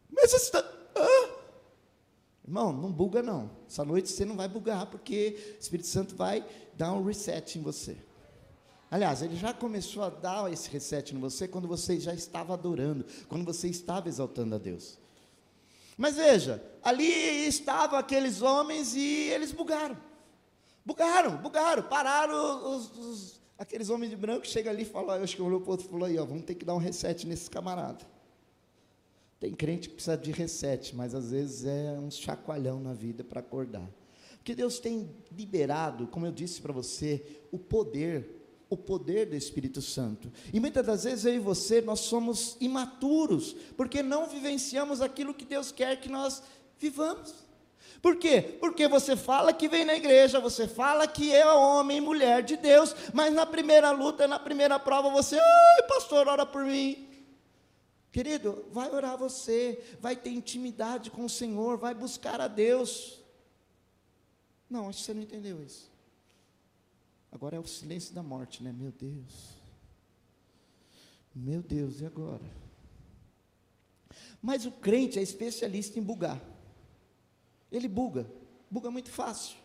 Mas 0.09 0.31
necessidade. 0.31 0.60
Irmão, 2.51 2.73
não 2.73 2.91
buga 2.91 3.23
não. 3.23 3.49
Essa 3.65 3.85
noite 3.85 4.09
você 4.09 4.25
não 4.25 4.35
vai 4.35 4.45
bugar, 4.45 4.85
porque 4.87 5.55
o 5.57 5.61
Espírito 5.61 5.87
Santo 5.87 6.17
vai 6.17 6.45
dar 6.75 6.91
um 6.91 7.01
reset 7.01 7.57
em 7.57 7.61
você. 7.61 7.95
Aliás, 8.91 9.21
ele 9.21 9.37
já 9.37 9.53
começou 9.53 10.03
a 10.03 10.09
dar 10.09 10.51
esse 10.51 10.69
reset 10.69 11.15
em 11.15 11.17
você 11.17 11.47
quando 11.47 11.65
você 11.65 11.97
já 11.97 12.13
estava 12.13 12.53
adorando, 12.53 13.05
quando 13.29 13.45
você 13.45 13.69
estava 13.69 14.09
exaltando 14.09 14.53
a 14.53 14.57
Deus. 14.57 14.99
Mas 15.97 16.17
veja, 16.17 16.61
ali 16.83 17.05
estavam 17.47 17.97
aqueles 17.97 18.41
homens 18.41 18.95
e 18.97 19.29
eles 19.29 19.53
bugaram. 19.53 19.97
Bugaram, 20.85 21.37
bugaram, 21.37 21.83
pararam 21.83 22.75
os, 22.75 22.97
os, 22.97 23.41
aqueles 23.57 23.89
homens 23.89 24.09
de 24.09 24.17
branco, 24.17 24.45
chega 24.45 24.69
ali 24.69 24.81
e 24.81 24.85
fala, 24.85 25.15
eu 25.15 25.23
acho 25.23 25.37
que 25.37 25.41
olhou 25.41 25.61
para 25.61 25.69
o 25.69 25.71
outro 25.71 25.85
e 25.85 25.89
falou 25.89 26.05
aí, 26.05 26.19
ó, 26.19 26.25
vamos 26.25 26.43
ter 26.43 26.55
que 26.55 26.65
dar 26.65 26.75
um 26.75 26.79
reset 26.79 27.25
nesse 27.25 27.49
camarada. 27.49 28.05
Tem 29.41 29.55
crente 29.55 29.89
que 29.89 29.95
precisa 29.95 30.15
de 30.15 30.31
reset, 30.31 30.95
mas 30.95 31.15
às 31.15 31.31
vezes 31.31 31.65
é 31.65 31.97
um 31.99 32.11
chacoalhão 32.11 32.79
na 32.79 32.93
vida 32.93 33.23
para 33.23 33.39
acordar. 33.39 33.89
Porque 34.37 34.53
Deus 34.53 34.79
tem 34.79 35.09
liberado, 35.35 36.05
como 36.05 36.27
eu 36.27 36.31
disse 36.31 36.61
para 36.61 36.71
você, 36.71 37.41
o 37.51 37.57
poder 37.57 38.37
o 38.69 38.77
poder 38.77 39.25
do 39.25 39.35
Espírito 39.35 39.81
Santo. 39.81 40.31
E 40.53 40.57
muitas 40.57 40.85
das 40.85 41.03
vezes 41.03 41.25
eu 41.25 41.33
e 41.33 41.39
você, 41.39 41.81
nós 41.81 41.99
somos 41.99 42.55
imaturos, 42.61 43.53
porque 43.75 44.01
não 44.01 44.29
vivenciamos 44.29 45.01
aquilo 45.01 45.33
que 45.33 45.43
Deus 45.43 45.73
quer 45.73 45.99
que 45.99 46.07
nós 46.07 46.41
vivamos. 46.79 47.33
Por 48.01 48.15
quê? 48.15 48.57
Porque 48.61 48.87
você 48.87 49.17
fala 49.17 49.51
que 49.51 49.67
vem 49.67 49.83
na 49.83 49.95
igreja, 49.95 50.39
você 50.39 50.69
fala 50.69 51.05
que 51.05 51.33
é 51.33 51.45
homem 51.51 51.97
e 51.97 52.01
mulher 52.01 52.43
de 52.43 52.55
Deus, 52.55 52.95
mas 53.13 53.33
na 53.33 53.45
primeira 53.45 53.91
luta, 53.91 54.25
na 54.25 54.39
primeira 54.39 54.79
prova, 54.79 55.09
você, 55.09 55.37
ai, 55.37 55.87
pastor, 55.89 56.29
ora 56.29 56.45
por 56.45 56.63
mim. 56.63 57.10
Querido, 58.11 58.65
vai 58.71 58.91
orar 58.91 59.17
você, 59.17 59.81
vai 59.99 60.15
ter 60.15 60.31
intimidade 60.31 61.09
com 61.09 61.23
o 61.23 61.29
Senhor, 61.29 61.77
vai 61.77 61.93
buscar 61.93 62.41
a 62.41 62.47
Deus. 62.47 63.21
Não, 64.69 64.89
acho 64.89 64.99
que 64.99 65.05
você 65.05 65.13
não 65.13 65.21
entendeu 65.21 65.63
isso. 65.63 65.89
Agora 67.31 67.55
é 67.55 67.59
o 67.59 67.65
silêncio 67.65 68.13
da 68.13 68.21
morte, 68.21 68.61
né? 68.61 68.73
Meu 68.73 68.91
Deus. 68.91 69.55
Meu 71.33 71.63
Deus, 71.63 72.01
e 72.01 72.05
agora? 72.05 72.43
Mas 74.41 74.65
o 74.65 74.71
crente 74.71 75.17
é 75.17 75.21
especialista 75.21 75.97
em 75.97 76.03
bugar. 76.03 76.41
Ele 77.71 77.87
buga, 77.87 78.29
buga 78.69 78.91
muito 78.91 79.09
fácil. 79.09 79.57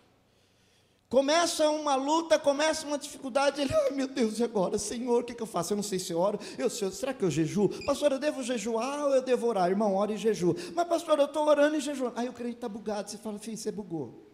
Começa 1.08 1.70
uma 1.70 1.94
luta, 1.94 2.36
começa 2.36 2.84
uma 2.84 2.98
dificuldade, 2.98 3.60
ele, 3.60 3.72
ai 3.72 3.90
meu 3.92 4.08
Deus, 4.08 4.40
e 4.40 4.44
agora? 4.44 4.76
Senhor, 4.76 5.22
o 5.22 5.24
que, 5.24 5.34
que 5.34 5.42
eu 5.42 5.46
faço? 5.46 5.72
Eu 5.72 5.76
não 5.76 5.82
sei 5.82 6.00
se 6.00 6.12
eu 6.12 6.18
oro, 6.18 6.38
eu, 6.58 6.68
será 6.68 7.14
que 7.14 7.24
eu 7.24 7.30
jejuo? 7.30 7.68
Pastor, 7.84 8.10
eu 8.10 8.18
devo 8.18 8.42
jejuar 8.42 9.04
ou 9.04 9.14
eu 9.14 9.22
devo 9.22 9.46
orar? 9.46 9.70
Irmão, 9.70 9.94
ora 9.94 10.12
e 10.12 10.16
jejua. 10.16 10.56
Mas 10.74 10.88
pastor, 10.88 11.18
eu 11.20 11.26
estou 11.26 11.46
orando 11.46 11.76
e 11.76 11.80
jejuando. 11.80 12.18
Aí 12.18 12.28
o 12.28 12.32
crente 12.32 12.56
está 12.56 12.68
bugado, 12.68 13.08
você 13.08 13.18
fala, 13.18 13.38
filho, 13.38 13.56
você 13.56 13.70
bugou. 13.70 14.26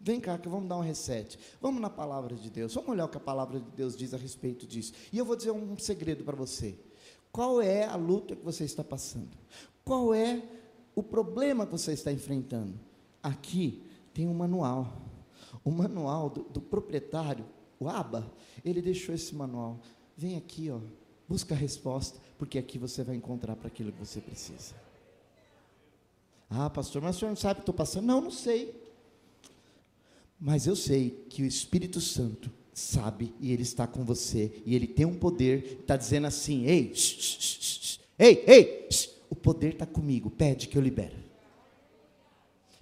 Vem 0.00 0.20
cá, 0.20 0.38
que 0.38 0.48
vamos 0.48 0.68
dar 0.68 0.78
um 0.78 0.82
reset. 0.82 1.38
Vamos 1.60 1.82
na 1.82 1.90
palavra 1.90 2.34
de 2.34 2.48
Deus. 2.48 2.72
Vamos 2.74 2.90
olhar 2.90 3.04
o 3.04 3.08
que 3.08 3.18
a 3.18 3.20
palavra 3.20 3.60
de 3.60 3.70
Deus 3.72 3.96
diz 3.96 4.14
a 4.14 4.16
respeito 4.16 4.66
disso. 4.66 4.92
E 5.12 5.18
eu 5.18 5.24
vou 5.24 5.34
dizer 5.36 5.50
um 5.50 5.76
segredo 5.78 6.24
para 6.24 6.36
você. 6.36 6.78
Qual 7.32 7.60
é 7.60 7.84
a 7.84 7.96
luta 7.96 8.34
que 8.34 8.44
você 8.44 8.64
está 8.64 8.82
passando? 8.82 9.36
Qual 9.84 10.14
é 10.14 10.42
o 10.94 11.02
problema 11.02 11.66
que 11.66 11.72
você 11.72 11.92
está 11.92 12.10
enfrentando? 12.10 12.78
Aqui 13.22 13.82
tem 14.14 14.26
um 14.26 14.32
manual. 14.32 15.09
O 15.64 15.70
manual 15.70 16.30
do, 16.30 16.42
do 16.44 16.60
proprietário, 16.60 17.44
o 17.78 17.88
ABA, 17.88 18.30
ele 18.64 18.80
deixou 18.80 19.14
esse 19.14 19.34
manual. 19.34 19.80
Vem 20.16 20.36
aqui, 20.36 20.70
ó, 20.70 20.78
busca 21.28 21.54
a 21.54 21.58
resposta, 21.58 22.18
porque 22.38 22.58
aqui 22.58 22.78
você 22.78 23.02
vai 23.02 23.16
encontrar 23.16 23.56
para 23.56 23.68
aquilo 23.68 23.92
que 23.92 23.98
você 23.98 24.20
precisa. 24.20 24.74
Ah, 26.48 26.68
pastor, 26.68 27.00
mas 27.00 27.16
o 27.16 27.18
senhor 27.20 27.30
não 27.30 27.36
sabe 27.36 27.52
o 27.52 27.56
que 27.56 27.62
estou 27.62 27.74
passando? 27.74 28.06
Não, 28.06 28.20
não 28.20 28.30
sei. 28.30 28.74
Mas 30.40 30.66
eu 30.66 30.74
sei 30.74 31.10
que 31.28 31.42
o 31.42 31.46
Espírito 31.46 32.00
Santo 32.00 32.50
sabe 32.72 33.34
e 33.38 33.52
ele 33.52 33.62
está 33.62 33.86
com 33.86 34.04
você 34.04 34.62
e 34.64 34.74
ele 34.74 34.86
tem 34.86 35.06
um 35.06 35.14
poder, 35.14 35.78
está 35.80 35.96
dizendo 35.96 36.26
assim: 36.26 36.64
ei, 36.66 36.94
shh, 36.94 37.20
shh, 37.20 37.58
shh, 37.60 38.00
ei, 38.18 38.44
ei, 38.46 38.88
o 39.28 39.36
poder 39.36 39.74
está 39.74 39.86
comigo, 39.86 40.30
pede 40.30 40.66
que 40.66 40.76
eu 40.76 40.82
libere. 40.82 41.29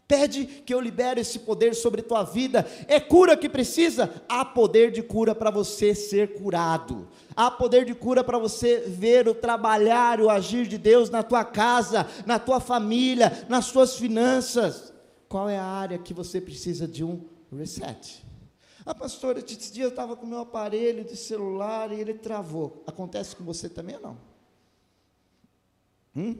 Pede 0.09 0.47
que 0.47 0.75
eu 0.75 0.81
libere 0.81 1.21
esse 1.21 1.39
poder 1.41 1.75
sobre 1.75 2.03
tua 2.03 2.25
vida. 2.25 2.67
É 2.89 2.99
cura 2.99 3.37
que 3.37 3.49
precisa? 3.49 4.23
Há 4.29 4.45
poder 4.45 4.91
de 4.91 5.03
cura 5.03 5.35
para 5.35 5.51
você 5.51 5.95
ser 5.95 6.33
curado. 6.33 7.07
Há 7.37 7.51
poder 7.51 7.85
de 7.85 7.95
cura 7.95 8.25
para 8.25 8.39
você 8.39 8.79
ver 8.87 9.29
o 9.29 9.35
trabalhar, 9.35 10.21
o 10.21 10.31
agir 10.31 10.67
de 10.67 10.79
Deus 10.79 11.11
na 11.11 11.23
tua 11.23 11.45
casa, 11.45 12.09
na 12.25 12.39
tua 12.39 12.59
família, 12.59 13.47
nas 13.49 13.67
suas 13.67 13.97
finanças. 13.97 14.93
Qual 15.29 15.49
é 15.49 15.59
a 15.59 15.65
área 15.65 15.99
que 15.99 16.15
você 16.15 16.41
precisa 16.41 16.89
de 16.89 17.05
um 17.05 17.23
reset. 17.57 18.25
Ah, 18.85 18.95
pastora, 18.95 19.39
esse 19.39 19.73
dia 19.73 19.85
eu 19.85 19.91
estava 19.91 20.17
com 20.17 20.27
meu 20.27 20.39
aparelho 20.39 21.05
de 21.05 21.17
celular 21.17 21.93
e 21.93 22.01
ele 22.01 22.15
travou. 22.15 22.83
Acontece 22.87 23.37
com 23.37 23.45
você 23.45 23.69
também 23.69 23.97
ou 23.97 24.03
não? 24.03 24.19
Hum? 26.17 26.37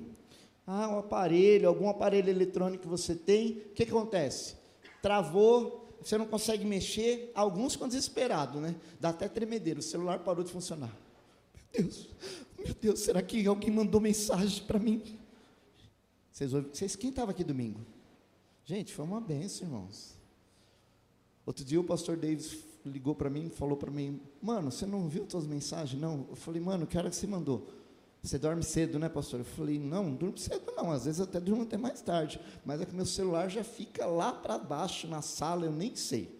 Ah, 0.71 0.87
um 0.87 0.99
aparelho, 0.99 1.67
algum 1.67 1.89
aparelho 1.89 2.29
eletrônico 2.29 2.83
que 2.83 2.89
você 2.89 3.15
tem, 3.15 3.53
o 3.53 3.73
que, 3.73 3.85
acontece? 3.85 4.55
Travou, 5.01 5.97
você 5.99 6.19
não 6.19 6.27
consegue 6.27 6.63
mexer, 6.67 7.33
alguns 7.35 7.73
ficam 7.73 7.89
desesperados, 7.89 8.61
né? 8.61 8.77
Dá 9.01 9.09
até 9.09 9.29
tremedeiro, 9.29 9.81
o 9.81 9.83
celular 9.83 10.19
parou 10.19 10.45
de 10.45 10.53
funcionar. 10.53 10.95
Meu 11.55 11.85
Deus, 11.85 12.09
meu 12.59 12.75
Deus, 12.75 13.01
será 13.01 13.23
que 13.23 13.47
alguém 13.47 13.71
mandou 13.71 13.99
mensagem 13.99 14.63
para 14.65 14.79
mim? 14.79 15.03
Vocês, 16.31 16.51
vocês 16.51 16.95
quem 16.95 17.09
estava 17.09 17.31
aqui 17.31 17.43
domingo? 17.43 17.81
Gente, 18.63 18.93
foi 18.93 19.07
uma 19.07 19.23
benção, 19.23 19.67
irmãos. 19.67 20.19
Outro 21.47 21.65
dia 21.65 21.81
o 21.81 21.85
pastor 21.85 22.19
Davis 22.19 22.59
ligou 22.85 23.15
para 23.15 23.31
mim 23.31 23.49
falou 23.49 23.79
para 23.79 23.91
mim: 23.91 24.21
Mano, 24.43 24.71
você 24.71 24.85
não 24.85 25.09
viu 25.09 25.25
suas 25.27 25.47
mensagens? 25.47 25.99
Não. 25.99 26.27
Eu 26.29 26.37
falei: 26.37 26.61
Mano, 26.61 26.87
que 26.87 26.99
hora 26.99 27.09
que 27.09 27.17
você 27.17 27.27
mandou? 27.27 27.67
Você 28.23 28.39
dorme 28.39 28.63
cedo, 28.63 28.99
né, 28.99 29.09
pastor? 29.09 29.41
Eu 29.41 29.45
falei: 29.45 29.79
Não, 29.79 30.05
não 30.05 30.15
durmo 30.15 30.39
cedo, 30.39 30.73
não. 30.77 30.91
Às 30.91 31.05
vezes 31.05 31.21
até 31.21 31.41
durmo 31.41 31.63
até 31.63 31.77
mais 31.77 32.01
tarde. 32.01 32.41
Mas 32.65 32.81
é 32.81 32.87
que 32.87 32.95
meu 32.95 33.07
celular 33.07 33.49
já 33.49 33.63
fica 33.63 34.07
lá 34.07 34.33
para 34.33 34.59
baixo 34.59 35.07
na 35.07 35.23
sala, 35.23 35.65
eu 35.65 35.73
nem 35.73 35.95
sei. 35.95 36.37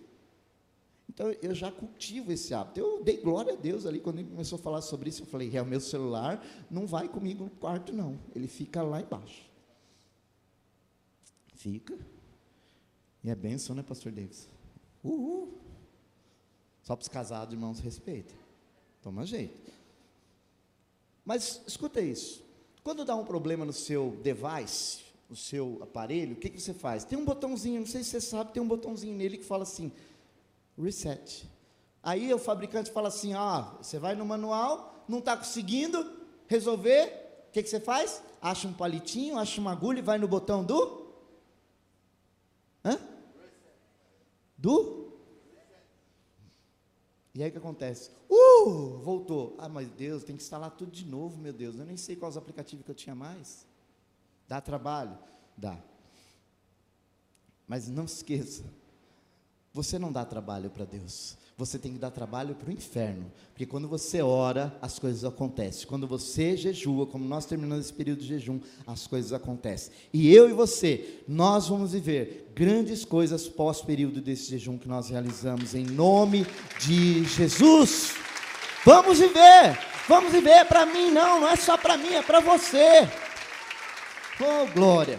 Então 1.09 1.31
eu 1.43 1.55
já 1.55 1.71
cultivo 1.71 2.33
esse 2.33 2.53
hábito. 2.53 2.81
Eu 2.81 3.03
dei 3.03 3.17
glória 3.19 3.55
a 3.55 3.57
Deus 3.57 3.87
ali 3.87 4.01
quando 4.01 4.19
ele 4.19 4.29
começou 4.29 4.59
a 4.59 4.63
falar 4.63 4.81
sobre 4.83 5.09
isso. 5.09 5.23
Eu 5.23 5.27
falei: 5.27 5.57
É, 5.57 5.63
o 5.63 5.67
meu 5.67 5.81
celular 5.81 6.45
não 6.71 6.87
vai 6.87 7.09
comigo 7.09 7.45
no 7.45 7.51
quarto, 7.51 7.93
não. 7.93 8.19
Ele 8.35 8.49
fica 8.49 8.83
lá 8.83 9.01
embaixo. 9.01 9.49
Fica. 11.55 11.99
E 13.23 13.31
é 13.31 13.35
benção, 13.35 13.75
né, 13.75 13.83
pastor 13.83 14.13
Davis? 14.13 14.49
Uhul. 15.03 15.59
Só 16.83 16.97
para 16.97 17.03
os 17.03 17.09
casados, 17.09 17.53
irmãos, 17.53 17.81
respeita. 17.81 18.35
Toma 19.03 19.27
jeito. 19.27 19.61
Mas 21.29 21.61
escuta 21.67 22.01
isso. 22.01 22.43
Quando 22.83 23.05
dá 23.05 23.15
um 23.15 23.23
problema 23.23 23.63
no 23.63 23.73
seu 23.73 24.19
device, 24.23 25.01
no 25.29 25.37
seu 25.37 25.79
aparelho, 25.83 26.33
o 26.33 26.37
que, 26.37 26.49
que 26.49 26.59
você 26.59 26.73
faz? 26.73 27.05
Tem 27.05 27.19
um 27.19 27.25
botãozinho, 27.27 27.81
não 27.81 27.87
sei 27.87 28.03
se 28.03 28.13
você 28.13 28.21
sabe, 28.23 28.55
tem 28.55 28.63
um 28.63 28.67
botãozinho 28.67 29.15
nele 29.15 29.37
que 29.37 29.45
fala 29.45 29.65
assim, 29.65 29.93
reset. 30.83 31.47
Aí 32.03 32.33
o 32.33 32.39
fabricante 32.39 32.91
fala 32.91 33.09
assim, 33.09 33.35
ah, 33.35 33.77
você 33.77 33.99
vai 33.99 34.15
no 34.15 34.25
manual, 34.25 35.05
não 35.07 35.19
está 35.19 35.37
conseguindo 35.37 36.11
resolver, 36.47 37.45
o 37.51 37.53
que, 37.53 37.63
que 37.63 37.69
você 37.69 37.79
faz? 37.79 38.23
Acha 38.41 38.67
um 38.67 38.73
palitinho, 38.73 39.37
acha 39.37 39.61
uma 39.61 39.73
agulha 39.73 39.99
e 39.99 40.03
vai 40.03 40.17
no 40.17 40.27
botão 40.27 40.65
do... 40.65 41.13
Hã? 42.83 42.99
Do? 44.57 45.08
E 47.35 47.43
aí 47.43 47.49
o 47.49 47.53
que 47.53 47.59
acontece? 47.59 48.11
Uh, 48.29 48.99
voltou. 48.99 49.55
Ah, 49.59 49.69
mas 49.69 49.89
Deus, 49.91 50.25
tem 50.25 50.37
que 50.37 50.43
instalar 50.43 50.71
tudo 50.71 50.91
de 50.91 51.05
novo, 51.05 51.39
meu 51.39 51.53
Deus. 51.53 51.77
Eu 51.77 51.85
nem 51.85 51.97
sei 51.97 52.17
quais 52.17 52.37
aplicativos 52.37 52.85
que 52.85 52.91
eu 52.91 52.95
tinha 52.95 53.15
mais. 53.15 53.67
Dá 54.49 54.61
trabalho? 54.61 55.17
Dá. 55.57 55.79
Mas 57.67 57.89
não 57.89 58.09
se 58.09 58.17
esqueça, 58.17 58.65
você 59.83 59.99
não 59.99 60.13
dá 60.13 60.25
trabalho 60.25 60.71
para 60.71 60.85
Deus 60.85 61.37
você 61.59 61.77
tem 61.77 61.93
que 61.93 61.99
dar 61.99 62.13
trabalho 62.13 62.55
para 62.55 62.71
o 62.71 62.73
inferno. 62.73 63.33
Porque 63.49 63.67
quando 63.67 63.89
você 63.89 64.23
ora, 64.23 64.73
as 64.81 64.97
coisas 64.97 65.25
acontecem. 65.25 65.89
Quando 65.89 66.07
você 66.07 66.57
jejua, 66.57 67.05
como 67.05 67.25
nós 67.25 67.47
terminamos 67.47 67.87
esse 67.87 67.93
período 67.93 68.21
de 68.21 68.29
jejum, 68.29 68.61
as 68.87 69.09
coisas 69.09 69.33
acontecem. 69.33 69.93
E 70.13 70.33
eu 70.33 70.49
e 70.49 70.53
você, 70.53 71.25
nós 71.27 71.67
vamos 71.67 71.91
viver 71.91 72.53
grandes 72.55 73.05
coisas 73.05 73.49
pós-período 73.49 74.21
desse 74.21 74.51
jejum 74.51 74.79
que 74.79 74.87
nós 74.87 75.11
realizamos, 75.11 75.75
em 75.75 75.85
nome 75.85 76.47
de 76.79 77.25
Jesus. 77.25 78.15
Vamos 78.85 79.19
viver, 79.19 79.77
vamos 80.07 80.31
viver. 80.31 80.65
Para 80.67 80.87
mim, 80.87 81.11
não, 81.11 81.41
não 81.41 81.49
é 81.49 81.57
só 81.57 81.77
para 81.77 81.97
mim, 81.97 82.15
é 82.15 82.23
para 82.23 82.39
você. 82.39 83.09
Oh, 84.41 84.73
glória. 84.73 85.19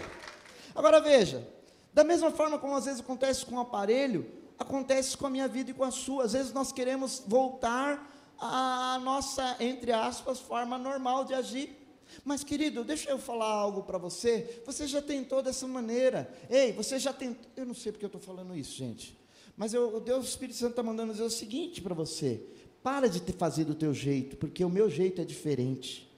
Agora 0.74 1.02
veja, 1.02 1.46
da 1.92 2.02
mesma 2.02 2.30
forma 2.30 2.58
como 2.58 2.74
às 2.74 2.86
vezes 2.86 3.00
acontece 3.00 3.44
com 3.44 3.56
o 3.56 3.60
aparelho, 3.60 4.39
acontece 4.60 5.16
com 5.16 5.26
a 5.26 5.30
minha 5.30 5.48
vida 5.48 5.70
e 5.70 5.74
com 5.74 5.82
a 5.82 5.90
sua. 5.90 6.24
Às 6.24 6.34
vezes 6.34 6.52
nós 6.52 6.70
queremos 6.70 7.22
voltar 7.26 8.08
à 8.38 9.00
nossa, 9.02 9.56
entre 9.58 9.90
aspas, 9.90 10.38
forma 10.38 10.78
normal 10.78 11.24
de 11.24 11.32
agir. 11.32 11.76
Mas, 12.24 12.44
querido, 12.44 12.84
deixa 12.84 13.08
eu 13.08 13.18
falar 13.18 13.46
algo 13.46 13.82
para 13.84 13.96
você. 13.96 14.62
Você 14.66 14.86
já 14.86 15.00
tentou 15.00 15.42
dessa 15.42 15.66
maneira. 15.66 16.30
Ei, 16.50 16.72
você 16.72 16.98
já 16.98 17.12
tentou. 17.12 17.50
Eu 17.56 17.64
não 17.64 17.74
sei 17.74 17.90
porque 17.90 18.04
eu 18.04 18.08
estou 18.08 18.20
falando 18.20 18.54
isso, 18.54 18.76
gente. 18.76 19.18
Mas 19.56 19.72
eu, 19.72 19.98
Deus, 20.00 20.26
o 20.26 20.28
Espírito 20.28 20.58
Santo 20.58 20.70
está 20.70 20.82
mandando 20.82 21.12
dizer 21.12 21.24
o 21.24 21.30
seguinte 21.30 21.80
para 21.80 21.94
você: 21.94 22.44
para 22.82 23.08
de 23.08 23.20
ter 23.22 23.32
fazer 23.32 23.64
do 23.64 23.74
teu 23.74 23.94
jeito, 23.94 24.36
porque 24.36 24.64
o 24.64 24.70
meu 24.70 24.90
jeito 24.90 25.22
é 25.22 25.24
diferente. 25.24 26.10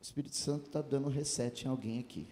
O 0.00 0.02
Espírito 0.02 0.36
Santo 0.36 0.66
está 0.66 0.82
dando 0.82 1.08
reset 1.08 1.64
em 1.64 1.68
alguém 1.68 2.00
aqui. 2.00 2.26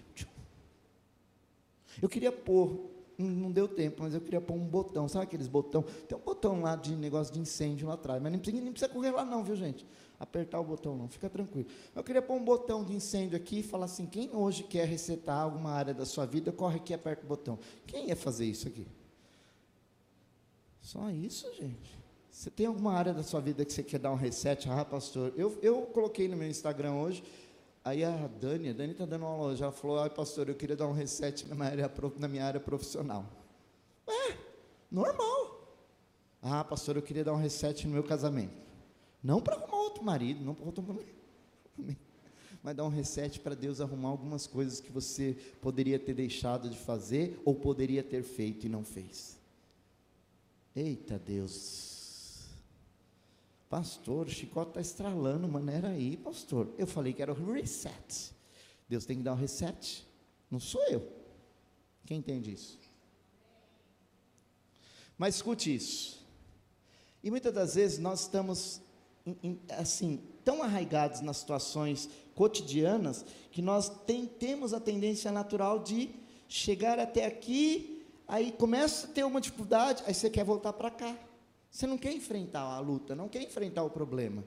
Eu 2.00 2.08
queria 2.08 2.30
pôr, 2.30 2.90
não 3.18 3.50
deu 3.50 3.66
tempo, 3.66 4.02
mas 4.02 4.14
eu 4.14 4.20
queria 4.20 4.40
pôr 4.40 4.54
um 4.54 4.66
botão, 4.66 5.08
sabe 5.08 5.24
aqueles 5.24 5.48
botão? 5.48 5.82
Tem 6.08 6.16
um 6.16 6.20
botão 6.20 6.60
lá 6.60 6.76
de 6.76 6.94
negócio 6.94 7.32
de 7.32 7.40
incêndio 7.40 7.88
lá 7.88 7.94
atrás, 7.94 8.22
mas 8.22 8.30
nem 8.30 8.40
precisa, 8.40 8.62
nem 8.62 8.72
precisa 8.72 8.92
correr 8.92 9.10
lá 9.10 9.24
não, 9.24 9.42
viu 9.42 9.56
gente? 9.56 9.86
Apertar 10.18 10.60
o 10.60 10.64
botão 10.64 10.96
não, 10.96 11.08
fica 11.08 11.28
tranquilo. 11.28 11.68
Eu 11.94 12.02
queria 12.02 12.22
pôr 12.22 12.34
um 12.34 12.44
botão 12.44 12.84
de 12.84 12.92
incêndio 12.92 13.36
aqui 13.36 13.60
e 13.60 13.62
falar 13.62 13.86
assim, 13.86 14.06
quem 14.06 14.34
hoje 14.34 14.62
quer 14.62 14.86
resetar 14.86 15.42
alguma 15.42 15.70
área 15.70 15.94
da 15.94 16.04
sua 16.04 16.26
vida, 16.26 16.52
corre 16.52 16.76
aqui 16.76 16.92
e 16.92 16.94
aperta 16.94 17.24
o 17.24 17.28
botão. 17.28 17.58
Quem 17.86 18.08
ia 18.08 18.16
fazer 18.16 18.46
isso 18.46 18.68
aqui? 18.68 18.86
Só 20.80 21.10
isso, 21.10 21.52
gente. 21.54 22.06
Você 22.30 22.50
tem 22.50 22.66
alguma 22.66 22.92
área 22.92 23.14
da 23.14 23.22
sua 23.22 23.40
vida 23.40 23.64
que 23.64 23.72
você 23.72 23.82
quer 23.82 23.98
dar 23.98 24.12
um 24.12 24.14
reset? 24.14 24.68
Ah, 24.68 24.84
pastor, 24.84 25.32
eu, 25.36 25.58
eu 25.62 25.82
coloquei 25.82 26.28
no 26.28 26.36
meu 26.36 26.48
Instagram 26.48 26.92
hoje, 26.92 27.24
Aí 27.86 28.02
a 28.02 28.26
Dani, 28.26 28.70
a 28.70 28.72
Dani 28.72 28.90
está 28.90 29.06
dando 29.06 29.24
aula 29.26 29.44
hoje, 29.44 29.62
ela 29.62 29.70
falou, 29.70 30.00
ai 30.00 30.10
pastor, 30.10 30.48
eu 30.48 30.56
queria 30.56 30.74
dar 30.74 30.88
um 30.88 30.92
reset 30.92 31.46
na 31.46 31.54
minha 31.54 31.68
área, 31.68 31.92
na 32.18 32.26
minha 32.26 32.44
área 32.44 32.58
profissional. 32.58 33.24
É, 34.04 34.36
normal. 34.90 35.70
Ah, 36.42 36.64
pastor, 36.64 36.96
eu 36.96 37.02
queria 37.02 37.22
dar 37.22 37.32
um 37.32 37.36
reset 37.36 37.86
no 37.86 37.92
meu 37.92 38.02
casamento. 38.02 38.56
Não 39.22 39.40
para 39.40 39.54
arrumar 39.54 39.76
outro 39.76 40.02
marido, 40.02 40.44
não 40.44 40.52
para 40.52 40.66
outro 40.66 40.82
marido. 40.82 41.14
Mas 42.60 42.74
dar 42.74 42.82
um 42.82 42.88
reset 42.88 43.38
para 43.38 43.54
Deus 43.54 43.80
arrumar 43.80 44.08
algumas 44.08 44.48
coisas 44.48 44.80
que 44.80 44.90
você 44.90 45.36
poderia 45.62 45.96
ter 45.96 46.14
deixado 46.14 46.68
de 46.68 46.76
fazer 46.76 47.40
ou 47.44 47.54
poderia 47.54 48.02
ter 48.02 48.24
feito 48.24 48.66
e 48.66 48.68
não 48.68 48.82
fez. 48.82 49.38
Eita 50.74 51.20
Deus. 51.20 52.05
Pastor, 53.68 54.26
o 54.26 54.30
chicote 54.30 54.70
está 54.70 54.80
estralando, 54.80 55.48
maneira 55.48 55.88
aí, 55.88 56.16
pastor. 56.16 56.72
Eu 56.78 56.86
falei 56.86 57.12
que 57.12 57.20
era 57.20 57.32
o 57.32 57.52
reset. 57.52 58.32
Deus 58.88 59.04
tem 59.04 59.16
que 59.16 59.22
dar 59.24 59.32
um 59.32 59.36
reset. 59.36 60.06
Não 60.50 60.60
sou 60.60 60.82
eu. 60.84 61.06
Quem 62.04 62.18
entende 62.18 62.52
isso? 62.52 62.78
Mas 65.18 65.36
escute 65.36 65.74
isso. 65.74 66.24
E 67.22 67.30
muitas 67.30 67.52
das 67.52 67.74
vezes 67.74 67.98
nós 67.98 68.20
estamos 68.20 68.80
assim 69.70 70.22
tão 70.44 70.62
arraigados 70.62 71.20
nas 71.20 71.38
situações 71.38 72.08
cotidianas 72.34 73.24
que 73.50 73.60
nós 73.60 73.88
tem, 74.06 74.26
temos 74.26 74.72
a 74.72 74.78
tendência 74.78 75.32
natural 75.32 75.80
de 75.80 76.10
chegar 76.48 77.00
até 77.00 77.26
aqui, 77.26 78.06
aí 78.28 78.52
começa 78.52 79.08
a 79.08 79.10
ter 79.10 79.24
uma 79.24 79.40
dificuldade, 79.40 80.04
aí 80.06 80.14
você 80.14 80.30
quer 80.30 80.44
voltar 80.44 80.72
para 80.72 80.90
cá. 80.90 81.16
Você 81.76 81.86
não 81.86 81.98
quer 81.98 82.10
enfrentar 82.10 82.62
a 82.62 82.78
luta, 82.78 83.14
não 83.14 83.28
quer 83.28 83.42
enfrentar 83.42 83.82
o 83.84 83.90
problema. 83.90 84.42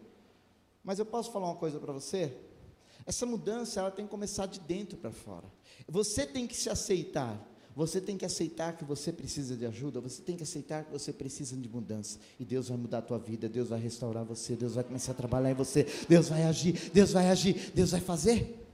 Mas 0.83 0.98
eu 0.98 1.05
posso 1.05 1.31
falar 1.31 1.45
uma 1.45 1.57
coisa 1.57 1.79
para 1.79 1.93
você? 1.93 2.36
Essa 3.05 3.24
mudança 3.24 3.79
ela 3.79 3.91
tem 3.91 4.05
que 4.05 4.09
começar 4.09 4.48
de 4.48 4.59
dentro 4.59 4.98
para 4.98 5.12
fora. 5.12 5.45
Você 5.88 6.25
tem 6.25 6.48
que 6.48 6.57
se 6.57 6.71
aceitar. 6.71 7.39
Você 7.75 8.01
tem 8.01 8.17
que 8.17 8.25
aceitar 8.25 8.75
que 8.75 8.83
você 8.83 9.13
precisa 9.13 9.55
de 9.55 9.63
ajuda, 9.63 10.01
você 10.01 10.24
tem 10.24 10.36
que 10.36 10.41
aceitar 10.41 10.83
que 10.83 10.91
você 10.91 11.13
precisa 11.13 11.55
de 11.55 11.69
mudança. 11.69 12.17
E 12.39 12.43
Deus 12.43 12.67
vai 12.67 12.79
mudar 12.79 12.98
a 12.98 13.03
tua 13.03 13.19
vida, 13.19 13.48
Deus 13.48 13.69
vai 13.69 13.79
restaurar 13.79 14.25
você, 14.25 14.55
Deus 14.55 14.74
vai 14.74 14.83
começar 14.83 15.12
a 15.12 15.15
trabalhar 15.15 15.51
em 15.51 15.54
você, 15.54 15.86
Deus 16.10 16.30
vai 16.30 16.45
agir, 16.45 16.89
Deus 16.91 17.12
vai 17.12 17.30
agir, 17.30 17.71
Deus 17.75 17.91
vai 17.91 18.01
fazer. 18.01 18.67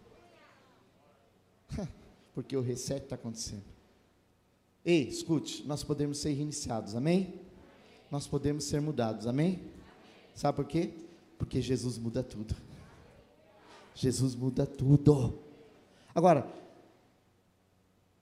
Porque 2.34 2.56
o 2.56 2.62
reset 2.62 3.04
está 3.04 3.16
acontecendo. 3.16 3.66
Ei, 4.86 5.10
escute, 5.10 5.68
nós 5.68 5.84
podemos 5.84 6.20
ser 6.20 6.32
reiniciados, 6.32 6.96
amém? 6.96 7.45
Nós 8.16 8.28
podemos 8.28 8.64
ser 8.64 8.80
mudados, 8.80 9.28
amém? 9.28 9.60
Sabe 10.34 10.56
por 10.56 10.66
quê? 10.66 10.94
Porque 11.38 11.62
Jesus 11.62 11.98
muda 11.98 12.24
tudo. 12.24 12.56
Jesus 13.94 14.34
muda 14.36 14.66
tudo. 14.66 15.38
Agora, 16.14 16.50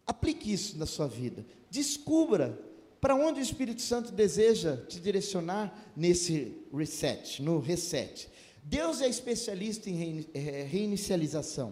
aplique 0.04 0.52
isso 0.52 0.80
na 0.80 0.88
sua 0.88 1.08
vida. 1.08 1.46
Descubra 1.70 2.60
para 3.00 3.14
onde 3.14 3.40
o 3.40 3.44
Espírito 3.44 3.84
Santo 3.84 4.12
deseja 4.12 4.78
te 4.78 5.00
direcionar 5.00 5.72
nesse 5.96 6.58
reset, 6.74 7.44
no 7.44 7.60
reset. 7.60 8.28
Deus 8.64 9.00
é 9.00 9.08
especialista 9.08 9.92
em 9.92 10.26
é, 10.34 10.64
reinicialização. 10.64 11.72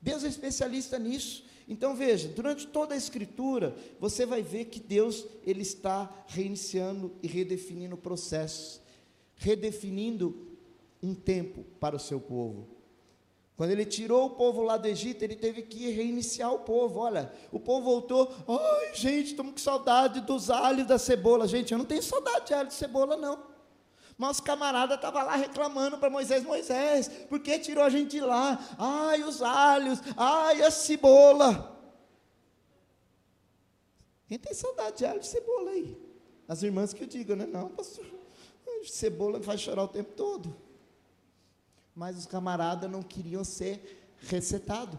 Deus 0.00 0.22
é 0.22 0.28
especialista 0.28 1.00
nisso. 1.00 1.44
Então 1.68 1.96
veja, 1.96 2.28
durante 2.28 2.66
toda 2.66 2.94
a 2.94 2.96
escritura, 2.96 3.74
você 3.98 4.24
vai 4.24 4.42
ver 4.42 4.66
que 4.66 4.78
Deus 4.78 5.26
ele 5.44 5.62
está 5.62 6.24
reiniciando 6.28 7.12
e 7.22 7.26
redefinindo 7.26 7.96
processos, 7.96 8.80
redefinindo 9.34 10.46
um 11.02 11.14
tempo 11.14 11.64
para 11.80 11.96
o 11.96 12.00
seu 12.00 12.20
povo. 12.20 12.68
Quando 13.56 13.70
ele 13.70 13.86
tirou 13.86 14.26
o 14.26 14.30
povo 14.30 14.62
lá 14.62 14.76
do 14.76 14.86
Egito, 14.86 15.22
ele 15.22 15.34
teve 15.34 15.62
que 15.62 15.90
reiniciar 15.90 16.52
o 16.52 16.58
povo. 16.58 17.00
Olha, 17.00 17.32
o 17.50 17.58
povo 17.58 17.86
voltou. 17.86 18.30
Ai, 18.46 18.94
gente, 18.94 19.30
estamos 19.30 19.52
com 19.52 19.58
saudade 19.58 20.20
dos 20.20 20.50
alhos 20.50 20.86
da 20.86 20.98
cebola. 20.98 21.48
Gente, 21.48 21.72
eu 21.72 21.78
não 21.78 21.86
tenho 21.86 22.02
saudade 22.02 22.48
de 22.48 22.54
alho 22.54 22.68
de 22.68 22.74
cebola, 22.74 23.16
não. 23.16 23.55
Mas 24.18 24.40
camarada 24.40 24.94
estava 24.94 25.22
lá 25.22 25.36
reclamando 25.36 25.98
para 25.98 26.08
Moisés, 26.08 26.42
Moisés, 26.42 27.08
por 27.28 27.38
que 27.38 27.58
tirou 27.58 27.84
a 27.84 27.90
gente 27.90 28.12
de 28.12 28.20
lá? 28.20 28.58
Ai, 28.78 29.22
os 29.22 29.42
alhos, 29.42 30.00
ai, 30.16 30.62
a 30.62 30.70
cebola. 30.70 31.76
Quem 34.26 34.38
tem 34.38 34.54
saudade 34.54 34.98
de 34.98 35.06
alho 35.06 35.20
e 35.20 35.26
cebola 35.26 35.70
aí? 35.70 36.00
As 36.48 36.62
irmãs 36.62 36.92
que 36.92 37.02
eu 37.02 37.06
digo, 37.06 37.36
né? 37.36 37.46
Não, 37.46 37.68
pastor, 37.68 38.06
cebola 38.84 39.40
faz 39.42 39.60
chorar 39.60 39.84
o 39.84 39.88
tempo 39.88 40.12
todo. 40.12 40.56
Mas 41.94 42.16
os 42.16 42.26
camaradas 42.26 42.90
não 42.90 43.02
queriam 43.02 43.44
ser 43.44 44.10
recetados. 44.20 44.98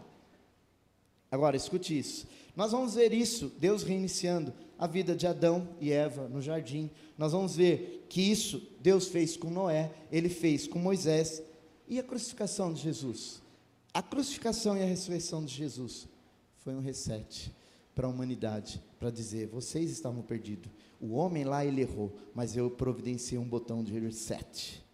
Agora, 1.30 1.56
escute 1.56 1.98
isso. 1.98 2.26
Nós 2.58 2.72
vamos 2.72 2.96
ver 2.96 3.12
isso, 3.12 3.52
Deus 3.60 3.84
reiniciando 3.84 4.52
a 4.76 4.84
vida 4.84 5.14
de 5.14 5.28
Adão 5.28 5.68
e 5.80 5.92
Eva 5.92 6.28
no 6.28 6.42
jardim. 6.42 6.90
Nós 7.16 7.30
vamos 7.30 7.54
ver 7.54 8.04
que 8.08 8.20
isso 8.20 8.60
Deus 8.80 9.06
fez 9.06 9.36
com 9.36 9.48
Noé, 9.48 9.94
ele 10.10 10.28
fez 10.28 10.66
com 10.66 10.76
Moisés. 10.76 11.40
E 11.86 12.00
a 12.00 12.02
crucificação 12.02 12.74
de 12.74 12.82
Jesus? 12.82 13.40
A 13.94 14.02
crucificação 14.02 14.76
e 14.76 14.82
a 14.82 14.86
ressurreição 14.86 15.44
de 15.44 15.54
Jesus 15.54 16.08
foi 16.56 16.74
um 16.74 16.80
reset 16.80 17.54
para 17.94 18.08
a 18.08 18.10
humanidade, 18.10 18.82
para 18.98 19.08
dizer: 19.08 19.46
vocês 19.46 19.88
estavam 19.92 20.20
perdidos. 20.20 20.68
O 21.00 21.14
homem 21.14 21.44
lá 21.44 21.64
ele 21.64 21.82
errou, 21.82 22.12
mas 22.34 22.56
eu 22.56 22.68
providenciei 22.68 23.38
um 23.38 23.48
botão 23.48 23.84
de 23.84 23.96
reset. 23.96 24.84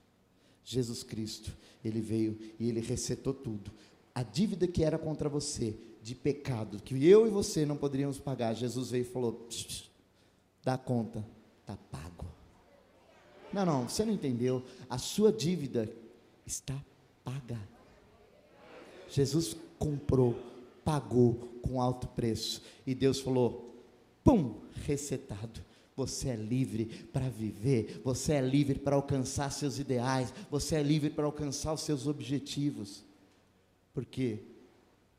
Jesus 0.62 1.02
Cristo, 1.02 1.56
ele 1.82 2.02
veio 2.02 2.38
e 2.60 2.68
ele 2.68 2.80
resetou 2.80 3.32
tudo. 3.32 3.72
A 4.14 4.22
dívida 4.22 4.66
que 4.68 4.84
era 4.84 4.96
contra 4.96 5.28
você, 5.28 5.76
de 6.02 6.14
pecado 6.14 6.82
que 6.82 7.06
eu 7.06 7.26
e 7.26 7.30
você 7.30 7.64
não 7.64 7.76
poderíamos 7.76 8.18
pagar, 8.18 8.54
Jesus 8.54 8.90
veio 8.90 9.02
e 9.02 9.08
falou: 9.08 9.48
dá 10.62 10.78
conta, 10.78 11.26
está 11.60 11.76
pago. 11.90 12.26
Não, 13.52 13.64
não, 13.64 13.88
você 13.88 14.04
não 14.04 14.12
entendeu. 14.12 14.62
A 14.88 14.98
sua 14.98 15.32
dívida 15.32 15.90
está 16.46 16.74
paga. 17.24 17.58
Jesus 19.08 19.56
comprou, 19.78 20.36
pagou 20.84 21.34
com 21.62 21.80
alto 21.80 22.06
preço. 22.08 22.62
E 22.86 22.94
Deus 22.94 23.20
falou: 23.20 23.82
pum, 24.22 24.60
resetado. 24.84 25.64
Você 25.96 26.30
é 26.30 26.36
livre 26.36 26.86
para 27.12 27.28
viver, 27.28 28.00
você 28.04 28.32
é 28.32 28.40
livre 28.40 28.80
para 28.80 28.96
alcançar 28.96 29.50
seus 29.50 29.78
ideais, 29.78 30.34
você 30.50 30.74
é 30.74 30.82
livre 30.82 31.08
para 31.08 31.24
alcançar 31.24 31.72
os 31.72 31.82
seus 31.82 32.08
objetivos. 32.08 33.04
Porque 33.94 34.42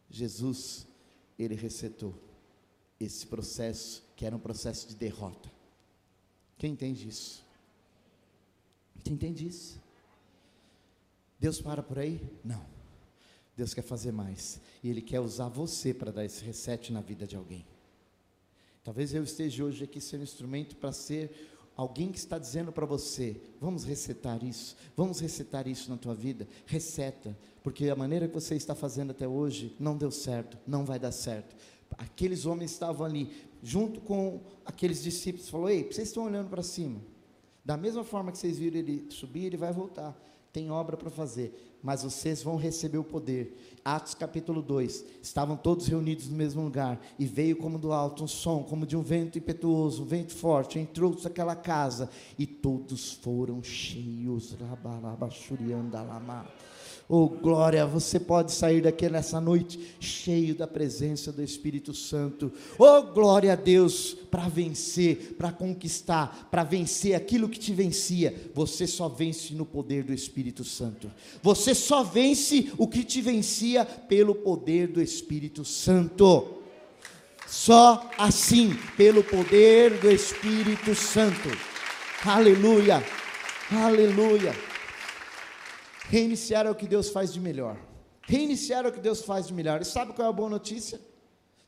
Jesus, 0.10 0.86
ele 1.40 1.56
resetou 1.56 2.14
esse 3.00 3.26
processo, 3.26 4.04
que 4.16 4.26
era 4.26 4.36
um 4.36 4.40
processo 4.40 4.88
de 4.88 4.96
derrota. 4.96 5.52
Quem 6.58 6.74
entende 6.74 7.08
isso? 7.08 7.44
Quem 9.04 9.14
entende 9.14 9.48
isso? 9.48 9.82
Deus 11.40 11.62
para 11.62 11.82
por 11.82 11.98
aí? 11.98 12.22
Não. 12.44 12.66
Deus 13.56 13.74
quer 13.74 13.82
fazer 13.82 14.12
mais. 14.12 14.60
E 14.84 14.90
Ele 14.90 15.02
quer 15.02 15.20
usar 15.20 15.48
você 15.48 15.94
para 15.94 16.12
dar 16.12 16.26
esse 16.26 16.44
reset 16.44 16.92
na 16.92 17.02
vida 17.02 17.26
de 17.26 17.36
alguém. 17.36 17.66
Talvez 18.84 19.14
eu 19.14 19.24
esteja 19.24 19.64
hoje 19.64 19.84
aqui 19.84 20.00
sendo 20.00 20.24
instrumento 20.24 20.76
para 20.76 20.92
ser 20.92 21.55
alguém 21.76 22.12
que 22.12 22.18
está 22.18 22.38
dizendo 22.38 22.72
para 22.72 22.86
você: 22.86 23.40
vamos 23.60 23.84
resetar 23.84 24.44
isso, 24.44 24.76
vamos 24.96 25.20
resetar 25.20 25.68
isso 25.68 25.90
na 25.90 25.98
tua 25.98 26.14
vida. 26.14 26.48
Reseta, 26.66 27.38
porque 27.64 27.90
a 27.90 27.96
maneira 27.96 28.28
que 28.28 28.34
você 28.34 28.56
está 28.56 28.74
fazendo 28.74 29.12
até 29.12 29.28
hoje 29.28 29.76
não 29.80 29.98
deu 29.98 30.12
certo, 30.12 30.58
não 30.66 30.86
vai 30.86 31.00
dar 31.00 31.12
certo. 31.12 31.56
Aqueles 31.98 32.46
homens 32.46 32.72
estavam 32.72 33.06
ali, 33.06 33.32
junto 33.62 34.02
com 34.02 34.42
aqueles 34.66 35.04
discípulos, 35.04 35.50
falou: 35.50 35.70
Ei, 35.70 35.84
vocês 35.84 36.08
estão 36.08 36.24
olhando 36.24 36.50
para 36.50 36.64
cima. 36.64 37.00
Da 37.64 37.76
mesma 37.76 38.04
forma 38.04 38.32
que 38.32 38.38
vocês 38.38 38.60
viram 38.60 38.78
ele 38.78 39.08
subir, 39.10 39.46
ele 39.46 39.58
vai 39.58 39.74
voltar. 39.74 40.16
Tem 40.56 40.72
obra 40.72 40.96
para 40.96 41.10
fazer, 41.10 41.78
mas 41.84 42.04
vocês 42.04 42.42
vão 42.42 42.56
receber 42.56 42.98
o 42.98 43.04
poder. 43.04 43.78
Atos 43.84 44.14
capítulo 44.14 44.62
2. 44.62 45.04
Estavam 45.22 45.58
todos 45.58 45.86
reunidos 45.86 46.30
no 46.30 46.38
mesmo 46.38 46.64
lugar, 46.64 46.98
e 47.20 47.26
veio 47.26 47.58
como 47.58 47.78
do 47.78 47.92
alto 47.92 48.24
um 48.24 48.28
som, 48.28 48.64
como 48.64 48.86
de 48.86 48.96
um 48.96 49.02
vento 49.02 49.38
impetuoso, 49.38 50.04
um 50.04 50.06
vento 50.06 50.34
forte, 50.34 50.80
entrou 50.80 51.14
naquela 51.22 51.58
casa, 51.58 52.10
e 52.40 52.48
todos 52.48 53.12
foram 53.12 53.62
cheios. 53.62 54.54
Rabalabachuriandalama. 54.54 56.48
Oh, 57.08 57.28
glória, 57.30 57.86
você 57.86 58.20
pode 58.20 58.52
sair 58.52 58.82
daqui 58.82 59.08
nessa 59.08 59.40
noite 59.40 59.96
cheio 60.00 60.56
da 60.56 60.66
presença 60.66 61.32
do 61.32 61.44
Espírito 61.44 61.94
Santo. 61.94 62.52
Oh, 62.80 63.04
glória 63.04 63.54
a 63.54 63.56
Deus, 63.56 64.18
para 64.32 64.48
vencer, 64.48 65.36
para 65.38 65.52
conquistar, 65.52 66.48
para 66.50 66.64
vencer 66.64 67.14
aquilo 67.14 67.48
que 67.48 67.60
te 67.60 67.72
vencia. 67.74 68.34
Você 68.56 68.88
só 68.88 69.08
vence 69.08 69.54
no 69.54 69.68
poder 69.68 70.04
do 70.04 70.14
Espírito 70.14 70.64
Santo. 70.64 71.12
Você 71.44 71.76
só 71.76 72.04
vence 72.04 72.72
o 72.76 72.88
que 72.88 73.04
te 73.04 73.22
vencia 73.22 73.86
pelo 73.86 74.34
poder 74.34 74.88
do 74.88 75.00
Espírito 75.00 75.64
Santo. 75.64 76.56
Só 77.46 78.10
assim, 78.18 78.76
pelo 78.98 79.24
poder 79.24 80.00
do 80.00 80.10
Espírito 80.10 80.96
Santo. 80.96 81.50
Aleluia. 82.26 83.04
Aleluia. 83.72 84.75
Reiniciar 86.10 86.66
é 86.66 86.70
o 86.70 86.76
que 86.76 86.88
Deus 86.88 87.10
faz 87.10 87.34
de 87.34 87.40
melhor. 87.40 87.78
Reiniciar 88.22 88.86
é 88.86 88.90
o 88.90 88.92
que 88.92 89.00
Deus 89.00 89.22
faz 89.22 89.48
de 89.48 89.54
melhor. 89.54 89.82
E 89.82 89.86
sabe 89.86 90.14
qual 90.14 90.28
é 90.28 90.30
a 90.30 90.34
boa 90.34 90.50
notícia? 90.50 91.00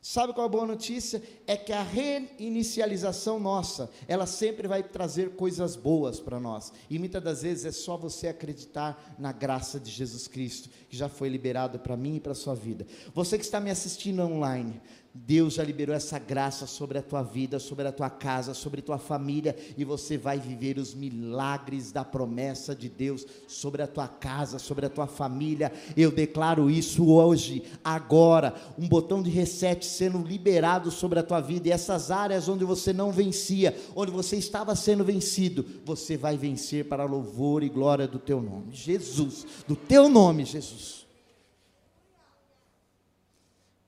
Sabe 0.00 0.32
qual 0.32 0.46
é 0.46 0.48
a 0.48 0.52
boa 0.52 0.66
notícia? 0.66 1.22
É 1.46 1.56
que 1.56 1.72
a 1.72 1.82
reinicialização 1.82 3.40
nossa, 3.40 3.90
ela 4.06 4.26
sempre 4.26 4.68
vai 4.68 4.82
trazer 4.82 5.30
coisas 5.30 5.74
boas 5.74 6.20
para 6.20 6.38
nós. 6.38 6.72
E 6.88 6.98
muitas 6.98 7.22
das 7.22 7.42
vezes 7.42 7.64
é 7.64 7.72
só 7.72 7.96
você 7.96 8.28
acreditar 8.28 9.16
na 9.18 9.32
graça 9.32 9.78
de 9.78 9.90
Jesus 9.90 10.28
Cristo, 10.28 10.70
que 10.88 10.96
já 10.96 11.08
foi 11.08 11.28
liberado 11.28 11.80
para 11.80 11.96
mim 11.96 12.16
e 12.16 12.20
para 12.20 12.32
a 12.32 12.36
sua 12.36 12.54
vida. 12.54 12.86
Você 13.12 13.36
que 13.36 13.44
está 13.44 13.58
me 13.58 13.70
assistindo 13.70 14.22
online, 14.22 14.80
Deus 15.26 15.54
já 15.54 15.64
liberou 15.64 15.94
essa 15.94 16.18
graça 16.18 16.66
sobre 16.66 16.98
a 16.98 17.02
tua 17.02 17.22
vida, 17.22 17.58
sobre 17.58 17.86
a 17.86 17.92
tua 17.92 18.08
casa, 18.08 18.54
sobre 18.54 18.80
a 18.80 18.82
tua 18.82 18.98
família, 18.98 19.56
e 19.76 19.84
você 19.84 20.16
vai 20.16 20.38
viver 20.38 20.78
os 20.78 20.94
milagres 20.94 21.90
da 21.90 22.04
promessa 22.04 22.74
de 22.74 22.88
Deus 22.88 23.26
sobre 23.46 23.82
a 23.82 23.86
tua 23.86 24.06
casa, 24.06 24.58
sobre 24.58 24.86
a 24.86 24.88
tua 24.88 25.06
família. 25.06 25.72
Eu 25.96 26.12
declaro 26.12 26.70
isso 26.70 27.10
hoje, 27.10 27.64
agora, 27.82 28.54
um 28.78 28.86
botão 28.88 29.22
de 29.22 29.28
reset 29.28 29.84
sendo 29.84 30.18
liberado 30.18 30.90
sobre 30.90 31.18
a 31.18 31.22
tua 31.22 31.40
vida, 31.40 31.68
e 31.68 31.72
essas 31.72 32.10
áreas 32.10 32.48
onde 32.48 32.64
você 32.64 32.92
não 32.92 33.10
vencia, 33.10 33.76
onde 33.96 34.12
você 34.12 34.36
estava 34.36 34.76
sendo 34.76 35.04
vencido, 35.04 35.66
você 35.84 36.16
vai 36.16 36.36
vencer 36.36 36.84
para 36.84 37.04
louvor 37.04 37.62
e 37.62 37.68
glória 37.68 38.06
do 38.06 38.18
teu 38.18 38.40
nome, 38.40 38.72
Jesus, 38.72 39.46
do 39.66 39.74
teu 39.74 40.08
nome, 40.08 40.44
Jesus. 40.44 40.97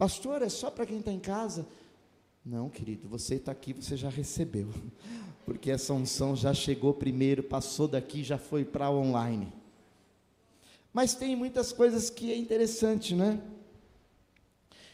Pastor, 0.00 0.40
é 0.40 0.48
só 0.48 0.70
para 0.70 0.86
quem 0.86 1.00
está 1.00 1.12
em 1.12 1.20
casa? 1.20 1.68
Não, 2.42 2.70
querido, 2.70 3.06
você 3.06 3.34
está 3.34 3.52
aqui, 3.52 3.74
você 3.74 3.98
já 3.98 4.08
recebeu. 4.08 4.70
Porque 5.44 5.70
essa 5.70 5.92
unção 5.92 6.34
já 6.34 6.54
chegou 6.54 6.94
primeiro, 6.94 7.42
passou 7.42 7.86
daqui, 7.86 8.24
já 8.24 8.38
foi 8.38 8.64
para 8.64 8.90
online. 8.90 9.52
Mas 10.90 11.14
tem 11.14 11.36
muitas 11.36 11.70
coisas 11.70 12.08
que 12.08 12.32
é 12.32 12.38
interessante, 12.38 13.14
né? 13.14 13.42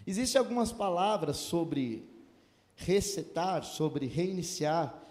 Existem 0.05 0.41
algumas 0.41 0.73
palavras 0.73 1.37
sobre 1.37 2.11
resetar, 2.75 3.63
sobre 3.63 4.07
reiniciar, 4.07 5.07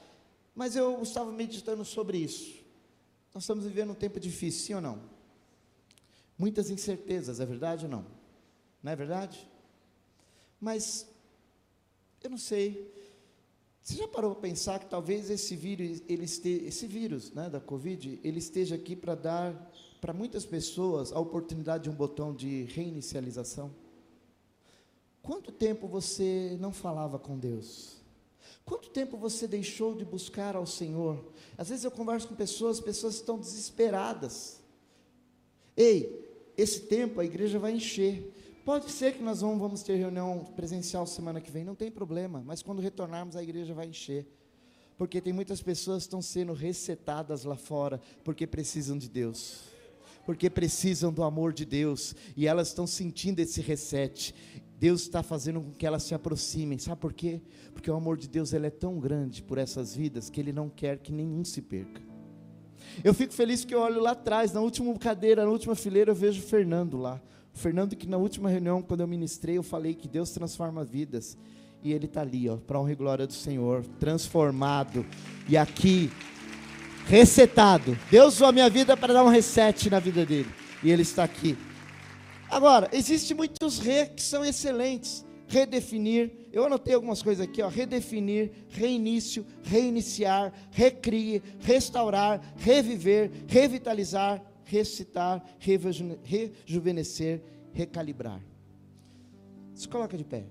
mas 0.54 0.76
eu 0.76 1.02
estava 1.04 1.32
meditando 1.32 1.86
sobre 1.86 2.18
isso. 2.18 2.54
Nós 3.34 3.44
estamos 3.44 3.64
vivendo 3.64 3.92
um 3.92 3.96
tempo 3.96 4.20
difícil, 4.20 4.66
sim 4.66 4.74
ou 4.74 4.82
não? 4.82 5.02
Muitas 6.38 6.70
incertezas, 6.70 7.40
é 7.40 7.46
verdade 7.46 7.86
ou 7.86 7.92
não? 7.92 8.06
Não 8.84 8.92
é 8.92 8.96
verdade? 8.98 9.55
Mas 10.66 11.08
eu 12.24 12.30
não 12.32 12.40
sei. 12.40 12.92
Você 13.84 13.98
já 13.98 14.08
parou 14.08 14.32
para 14.32 14.50
pensar 14.50 14.80
que 14.80 14.88
talvez 14.88 15.30
esse 15.30 15.56
vírus, 15.56 16.02
ele 16.10 16.24
esse 16.24 16.88
vírus, 16.88 17.32
né, 17.32 17.52
da 17.52 17.60
Covid, 17.60 18.20
ele 18.24 18.40
esteja 18.40 18.74
aqui 18.74 18.96
para 18.96 19.14
dar 19.14 19.72
para 20.02 20.12
muitas 20.12 20.44
pessoas 20.44 21.12
a 21.12 21.20
oportunidade 21.20 21.84
de 21.84 21.92
um 21.92 21.94
botão 21.94 22.34
de 22.34 22.64
reinicialização? 22.64 23.72
Quanto 25.22 25.52
tempo 25.52 25.88
você 25.88 26.58
não 26.60 26.74
falava 26.74 27.20
com 27.20 27.38
Deus? 27.38 27.98
Quanto 28.66 28.90
tempo 28.90 29.18
você 29.18 29.48
deixou 29.48 29.94
de 29.94 30.04
buscar 30.04 30.56
ao 30.56 30.66
Senhor? 30.66 31.32
Às 31.56 31.70
vezes 31.70 31.86
eu 31.86 31.92
converso 31.92 32.28
com 32.28 32.34
pessoas, 32.34 32.80
pessoas 32.80 33.14
estão 33.14 33.38
desesperadas. 33.38 34.60
Ei, 35.78 36.26
esse 36.58 36.82
tempo 36.82 37.20
a 37.20 37.26
igreja 37.26 37.60
vai 37.60 37.74
encher. 37.74 38.34
Pode 38.66 38.92
ser 38.92 39.14
que 39.14 39.22
nós 39.22 39.42
vamos, 39.42 39.84
ter 39.84 39.96
reunião 39.96 40.44
presencial 40.56 41.06
semana 41.06 41.40
que 41.40 41.52
vem, 41.52 41.64
não 41.64 41.76
tem 41.76 41.92
problema, 41.92 42.42
mas 42.44 42.64
quando 42.64 42.82
retornarmos 42.82 43.36
a 43.36 43.44
igreja 43.44 43.76
vai 43.76 43.86
encher. 43.86 44.28
Porque 44.98 45.22
tem 45.22 45.32
muitas 45.32 45.62
pessoas 45.62 45.98
que 45.98 46.08
estão 46.08 46.20
sendo 46.20 46.52
resetadas 46.52 47.44
lá 47.44 47.56
fora, 47.56 48.02
porque 48.24 48.48
precisam 48.48 48.98
de 48.98 49.08
Deus. 49.08 49.66
Porque 50.26 50.50
precisam 50.50 51.14
do 51.14 51.22
amor 51.22 51.54
de 51.54 51.64
Deus 51.64 52.16
e 52.36 52.48
elas 52.48 52.70
estão 52.70 52.88
sentindo 52.88 53.40
esse 53.40 53.62
reset. 53.62 54.34
Deus 54.80 55.02
está 55.02 55.22
fazendo 55.22 55.62
com 55.62 55.72
que 55.72 55.86
elas 55.86 56.02
se 56.02 56.16
aproximem. 56.16 56.80
Sabe 56.80 57.00
por 57.00 57.14
quê? 57.14 57.44
Porque 57.72 57.92
o 57.92 57.96
amor 57.96 58.18
de 58.18 58.28
Deus 58.28 58.52
ele 58.52 58.66
é 58.66 58.72
tão 58.72 59.00
grande 59.00 59.44
por 59.44 59.60
essas 59.60 59.96
vidas 59.96 60.28
que 60.28 60.40
Ele 60.40 60.52
não 60.52 60.70
quer 60.70 60.98
que 60.98 61.12
nenhum 61.12 61.46
se 61.46 61.62
perca. 61.62 62.02
Eu 63.04 63.14
fico 63.14 63.32
feliz 63.32 63.64
que 63.64 63.76
eu 63.76 63.82
olho 63.82 64.02
lá 64.02 64.12
atrás, 64.12 64.52
na 64.54 64.62
última 64.62 64.92
cadeira, 64.98 65.44
na 65.44 65.52
última 65.52 65.76
fileira, 65.76 66.10
eu 66.10 66.16
vejo 66.16 66.42
o 66.42 66.46
Fernando 66.46 66.98
lá. 66.98 67.22
Fernando, 67.56 67.96
que 67.96 68.06
na 68.06 68.18
última 68.18 68.50
reunião, 68.50 68.82
quando 68.82 69.00
eu 69.00 69.08
ministrei, 69.08 69.58
eu 69.58 69.64
falei 69.64 69.96
que 69.96 70.08
Deus 70.08 70.30
transforma 70.30 70.84
vidas. 70.84 71.38
E 71.82 71.94
ele 71.94 72.06
está 72.06 72.22
ali, 72.22 72.50
ó, 72.50 72.58
para 72.58 72.80
honra 72.80 72.92
e 72.92 72.96
glória 72.96 73.26
do 73.26 73.34
Senhor, 73.34 73.84
transformado. 74.00 75.06
E 75.48 75.56
aqui, 75.56 76.12
resetado. 77.08 77.98
Deus 78.12 78.36
usou 78.36 78.48
a 78.48 78.52
minha 78.52 78.70
vida 78.70 78.98
para 78.98 79.14
dar 79.14 79.24
um 79.24 79.30
reset 79.30 79.90
na 79.90 80.00
vida 80.00 80.26
dele. 80.26 80.50
E 80.84 80.92
ele 80.92 81.04
está 81.04 81.24
aqui. 81.24 81.58
Agora, 82.50 82.90
existem 82.92 83.38
muitos 83.38 83.80
re 83.80 84.08
que 84.08 84.22
são 84.22 84.44
excelentes. 84.44 85.26
Redefinir, 85.48 86.32
eu 86.52 86.66
anotei 86.66 86.94
algumas 86.94 87.22
coisas 87.22 87.46
aqui, 87.48 87.62
ó. 87.62 87.70
Redefinir, 87.70 88.52
reinício, 88.70 89.46
reiniciar, 89.64 90.52
recrie, 90.72 91.42
restaurar, 91.60 92.42
reviver, 92.58 93.32
revitalizar, 93.48 94.42
recitar, 94.66 95.44
rejuvenescer, 95.60 97.42
recalibrar. 97.72 98.42
Se 99.74 99.88
coloca 99.88 100.18
de 100.18 100.24
pé. 100.24 100.46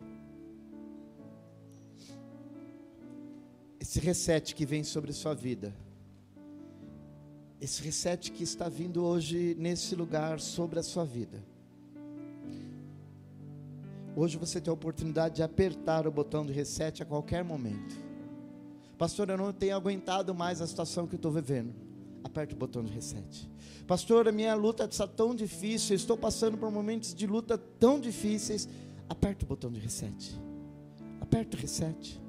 Esse 3.81 4.00
reset 4.00 4.55
que 4.55 4.64
vem 4.64 4.83
sobre 4.83 5.11
a 5.11 5.14
sua 5.14 5.35
vida, 5.35 5.74
esse 7.61 7.83
reset 7.83 8.31
que 8.33 8.42
está 8.42 8.68
vindo 8.68 9.05
hoje 9.05 9.55
nesse 9.59 9.94
lugar 9.94 10.40
sobre 10.40 10.79
a 10.79 10.83
sua 10.83 11.05
vida. 11.05 11.42
Hoje 14.16 14.38
você 14.38 14.61
tem 14.61 14.70
a 14.70 14.74
oportunidade 14.74 15.37
de 15.37 15.42
apertar 15.42 16.07
o 16.07 16.11
botão 16.11 16.46
de 16.46 16.53
reset 16.53 17.03
a 17.03 17.07
qualquer 17.07 17.42
momento. 17.42 17.98
Pastor, 18.96 19.29
eu 19.29 19.37
não 19.37 19.53
tenho 19.53 19.74
aguentado 19.74 20.35
mais 20.35 20.61
a 20.61 20.66
situação 20.66 21.07
que 21.07 21.14
eu 21.14 21.18
estou 21.18 21.33
vivendo. 21.33 21.74
Aperte 22.24 22.54
o 22.54 22.56
botão 22.56 22.82
de 22.82 22.92
reset. 22.92 23.48
Pastor, 23.87 24.26
a 24.26 24.32
minha 24.32 24.54
luta 24.54 24.84
está 24.84 25.06
tão 25.06 25.34
difícil, 25.34 25.94
estou 25.94 26.16
passando 26.16 26.56
por 26.56 26.70
momentos 26.70 27.14
de 27.14 27.26
luta 27.26 27.56
tão 27.56 28.00
difíceis. 28.00 28.68
Aperta 29.08 29.44
o 29.44 29.48
botão 29.48 29.70
de 29.70 29.78
reset. 29.78 30.34
Aperta 31.20 31.56
o 31.56 31.60
reset. 31.60 32.20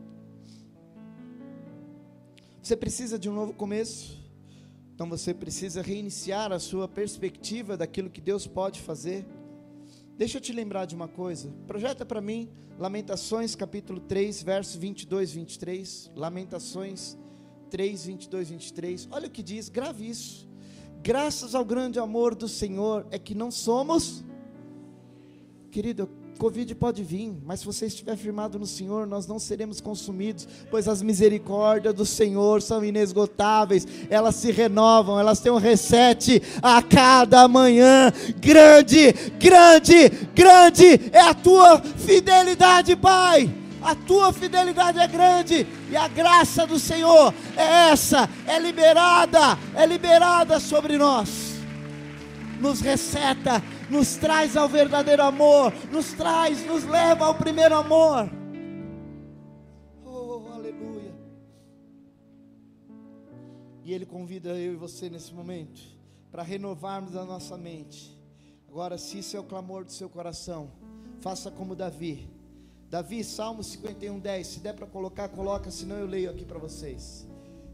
Você 2.61 2.75
precisa 2.75 3.17
de 3.17 3.29
um 3.29 3.33
novo 3.33 3.53
começo. 3.53 4.23
Então 4.93 5.09
você 5.09 5.33
precisa 5.33 5.81
reiniciar 5.81 6.51
a 6.51 6.59
sua 6.59 6.87
perspectiva 6.87 7.75
daquilo 7.75 8.09
que 8.09 8.21
Deus 8.21 8.45
pode 8.45 8.81
fazer. 8.81 9.25
Deixa 10.17 10.37
eu 10.37 10.41
te 10.41 10.53
lembrar 10.53 10.85
de 10.85 10.95
uma 10.95 11.07
coisa. 11.07 11.49
Projeta 11.65 12.05
para 12.05 12.21
mim 12.21 12.49
Lamentações 12.77 13.55
capítulo 13.55 14.01
3, 14.01 14.43
verso 14.43 14.77
22 14.77 15.31
e 15.31 15.35
23. 15.35 16.11
Lamentações 16.13 17.17
3, 17.75 18.05
22 18.05 18.47
e 18.47 18.53
23. 18.53 19.07
Olha 19.11 19.27
o 19.27 19.29
que 19.29 19.43
diz, 19.43 19.67
grave 19.67 20.09
isso 20.09 20.45
graças 21.05 21.53
ao 21.53 21.63
grande 21.63 21.99
amor 21.99 22.33
do 22.33 22.47
Senhor, 22.47 23.05
é 23.11 23.19
que 23.19 23.35
não 23.35 23.51
somos. 23.51 24.23
Querido, 25.69 26.09
Covid 26.39 26.73
pode 26.73 27.03
vir, 27.03 27.31
mas 27.45 27.59
se 27.59 27.65
você 27.67 27.85
estiver 27.85 28.17
firmado 28.17 28.57
no 28.57 28.65
Senhor, 28.65 29.05
nós 29.05 29.27
não 29.27 29.37
seremos 29.37 29.79
consumidos, 29.79 30.47
pois 30.71 30.87
as 30.87 31.03
misericórdias 31.03 31.93
do 31.93 32.07
Senhor 32.07 32.59
são 32.59 32.83
inesgotáveis, 32.83 33.87
elas 34.09 34.33
se 34.33 34.51
renovam, 34.51 35.19
elas 35.19 35.39
têm 35.39 35.51
um 35.51 35.59
reset 35.59 36.41
a 36.59 36.81
cada 36.81 37.47
manhã. 37.47 38.11
Grande, 38.39 39.13
grande, 39.39 40.09
grande 40.33 41.09
é 41.13 41.21
a 41.21 41.35
tua 41.35 41.79
fidelidade, 41.79 42.95
Pai 42.95 43.64
a 43.85 43.93
tua 43.93 44.33
fidelidade 44.33 44.97
é 44.97 45.07
grande 45.07 45.67
e 45.91 45.95
a 45.95 46.07
graça 46.07 46.65
do 46.65 46.79
Senhor 46.79 47.31
é 47.55 47.91
essa, 47.91 48.27
é 48.47 48.57
liberada, 48.57 49.57
é 49.75 49.85
liberada 49.85 50.59
sobre 50.59 50.97
nós. 50.97 51.53
nos 52.59 52.79
reseta, 52.79 53.61
nos 53.89 54.15
traz 54.15 54.57
ao 54.57 54.67
verdadeiro 54.67 55.21
amor, 55.21 55.71
nos 55.91 56.13
traz, 56.13 56.65
nos 56.65 56.83
leva 56.83 57.25
ao 57.25 57.35
primeiro 57.35 57.75
amor. 57.75 58.27
Oh, 60.03 60.41
aleluia. 60.51 61.13
E 63.83 63.93
Ele 63.93 64.05
convida 64.05 64.49
eu 64.49 64.73
e 64.73 64.77
você 64.77 65.09
nesse 65.09 65.33
momento 65.33 65.81
para 66.31 66.41
renovarmos 66.41 67.15
a 67.15 67.23
nossa 67.23 67.55
mente. 67.55 68.17
Agora, 68.67 68.97
se 68.97 69.19
isso 69.19 69.37
é 69.37 69.39
o 69.39 69.43
clamor 69.43 69.83
do 69.83 69.91
seu 69.91 70.09
coração, 70.09 70.71
faça 71.19 71.51
como 71.51 71.75
Davi. 71.75 72.34
Davi, 72.95 73.25
Salmo 73.25 73.61
51, 73.61 74.19
10. 74.19 74.47
Se 74.47 74.59
der 74.61 74.73
para 74.73 74.87
colocar, 74.87 75.27
coloca, 75.27 75.69
senão 75.69 75.97
eu 75.97 76.07
leio 76.07 76.29
aqui 76.31 76.45
para 76.45 76.57
vocês. 76.57 77.27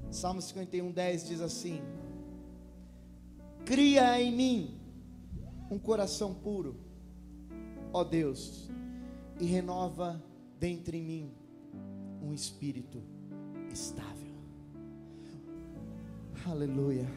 Salmo 0.10 0.42
51, 0.42 0.92
10 0.92 1.28
diz 1.28 1.42
assim: 1.42 1.80
Cria 3.64 4.20
em 4.20 4.32
mim 4.36 4.82
um 5.70 5.78
coração 5.78 6.34
puro, 6.34 6.76
ó 7.94 8.04
Deus, 8.04 8.68
e 9.40 9.46
renova 9.46 10.20
dentro 10.60 10.96
em 10.96 11.04
mim 11.04 11.32
um 12.20 12.34
espírito 12.34 13.04
estável. 13.72 14.34
Aleluia. 16.48 17.08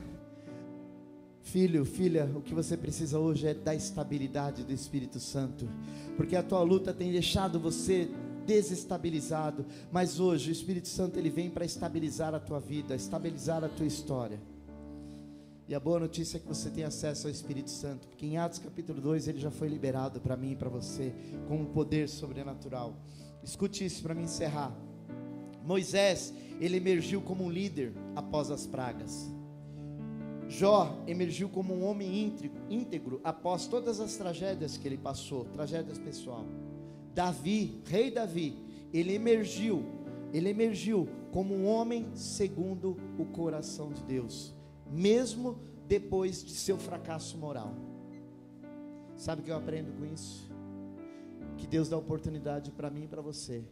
Filho, 1.44 1.84
filha, 1.84 2.28
o 2.34 2.40
que 2.40 2.54
você 2.54 2.74
precisa 2.74 3.18
hoje 3.18 3.46
é 3.46 3.54
da 3.54 3.74
estabilidade 3.74 4.64
do 4.64 4.72
Espírito 4.72 5.20
Santo, 5.20 5.68
porque 6.16 6.34
a 6.34 6.42
tua 6.42 6.62
luta 6.62 6.92
tem 6.92 7.12
deixado 7.12 7.60
você 7.60 8.08
desestabilizado, 8.46 9.64
mas 9.92 10.18
hoje 10.18 10.50
o 10.50 10.52
Espírito 10.52 10.88
Santo 10.88 11.18
ele 11.18 11.28
vem 11.28 11.50
para 11.50 11.64
estabilizar 11.64 12.34
a 12.34 12.40
tua 12.40 12.58
vida, 12.58 12.96
estabilizar 12.96 13.62
a 13.62 13.68
tua 13.68 13.86
história. 13.86 14.40
E 15.68 15.74
a 15.74 15.80
boa 15.80 16.00
notícia 16.00 16.38
é 16.38 16.40
que 16.40 16.48
você 16.48 16.70
tem 16.70 16.82
acesso 16.82 17.26
ao 17.26 17.30
Espírito 17.30 17.70
Santo, 17.70 18.08
porque 18.08 18.24
em 18.24 18.38
Atos 18.38 18.58
capítulo 18.58 19.00
2 19.00 19.28
ele 19.28 19.38
já 19.38 19.50
foi 19.50 19.68
liberado 19.68 20.20
para 20.20 20.38
mim 20.38 20.52
e 20.52 20.56
para 20.56 20.70
você, 20.70 21.12
com 21.46 21.58
um 21.58 21.66
poder 21.66 22.08
sobrenatural. 22.08 22.96
Escute 23.42 23.84
isso 23.84 24.02
para 24.02 24.14
me 24.14 24.22
encerrar. 24.22 24.74
Moisés, 25.62 26.32
ele 26.58 26.78
emergiu 26.78 27.20
como 27.20 27.44
um 27.44 27.50
líder 27.50 27.92
após 28.16 28.50
as 28.50 28.66
pragas. 28.66 29.33
Jó 30.58 31.02
emergiu 31.06 31.48
como 31.48 31.74
um 31.74 31.84
homem 31.84 32.34
íntegro 32.70 33.20
após 33.24 33.66
todas 33.66 34.00
as 34.00 34.16
tragédias 34.16 34.76
que 34.76 34.86
ele 34.86 34.98
passou, 34.98 35.44
tragédias 35.46 35.98
pessoal. 35.98 36.44
Davi, 37.14 37.82
rei 37.86 38.10
Davi, 38.10 38.56
ele 38.92 39.14
emergiu, 39.14 39.84
ele 40.32 40.48
emergiu 40.48 41.08
como 41.32 41.54
um 41.54 41.66
homem 41.66 42.08
segundo 42.14 42.96
o 43.18 43.24
coração 43.24 43.92
de 43.92 44.02
Deus 44.02 44.54
mesmo 44.90 45.58
depois 45.86 46.44
de 46.44 46.52
seu 46.52 46.78
fracasso 46.78 47.36
moral. 47.36 47.74
Sabe 49.16 49.42
o 49.42 49.44
que 49.44 49.50
eu 49.50 49.56
aprendo 49.56 49.92
com 49.92 50.04
isso? 50.04 50.50
Que 51.56 51.66
Deus 51.66 51.88
dá 51.88 51.96
oportunidade 51.96 52.70
para 52.70 52.90
mim 52.90 53.04
e 53.04 53.08
para 53.08 53.22
você 53.22 53.64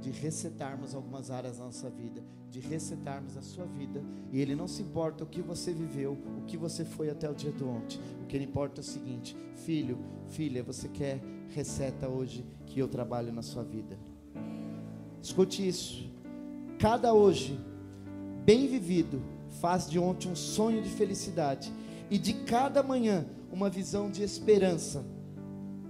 de 0.00 0.10
resetarmos 0.10 0.94
algumas 0.94 1.30
áreas 1.30 1.58
da 1.58 1.64
nossa 1.64 1.90
vida, 1.90 2.22
de 2.50 2.60
resetarmos 2.60 3.36
a 3.36 3.42
sua 3.42 3.64
vida, 3.64 4.02
e 4.32 4.40
Ele 4.40 4.54
não 4.54 4.68
se 4.68 4.82
importa 4.82 5.24
o 5.24 5.26
que 5.26 5.42
você 5.42 5.72
viveu, 5.72 6.16
o 6.38 6.44
que 6.46 6.56
você 6.56 6.84
foi 6.84 7.10
até 7.10 7.28
o 7.28 7.34
dia 7.34 7.52
de 7.52 7.64
ontem, 7.64 7.98
o 8.22 8.26
que 8.26 8.36
Ele 8.36 8.44
importa 8.44 8.80
é 8.80 8.82
o 8.82 8.84
seguinte: 8.84 9.36
filho, 9.54 9.98
filha, 10.28 10.62
você 10.62 10.88
quer 10.88 11.20
receta 11.48 12.08
hoje 12.08 12.44
que 12.66 12.78
eu 12.78 12.88
trabalho 12.88 13.32
na 13.32 13.42
sua 13.42 13.64
vida? 13.64 13.98
Escute 15.22 15.66
isso, 15.66 16.10
cada 16.78 17.12
hoje, 17.12 17.58
bem 18.44 18.66
vivido, 18.68 19.20
faz 19.60 19.88
de 19.88 19.98
ontem 19.98 20.30
um 20.30 20.36
sonho 20.36 20.82
de 20.82 20.90
felicidade 20.90 21.72
e 22.10 22.18
de 22.18 22.32
cada 22.32 22.82
manhã 22.82 23.26
uma 23.50 23.68
visão 23.68 24.10
de 24.10 24.22
esperança. 24.22 25.04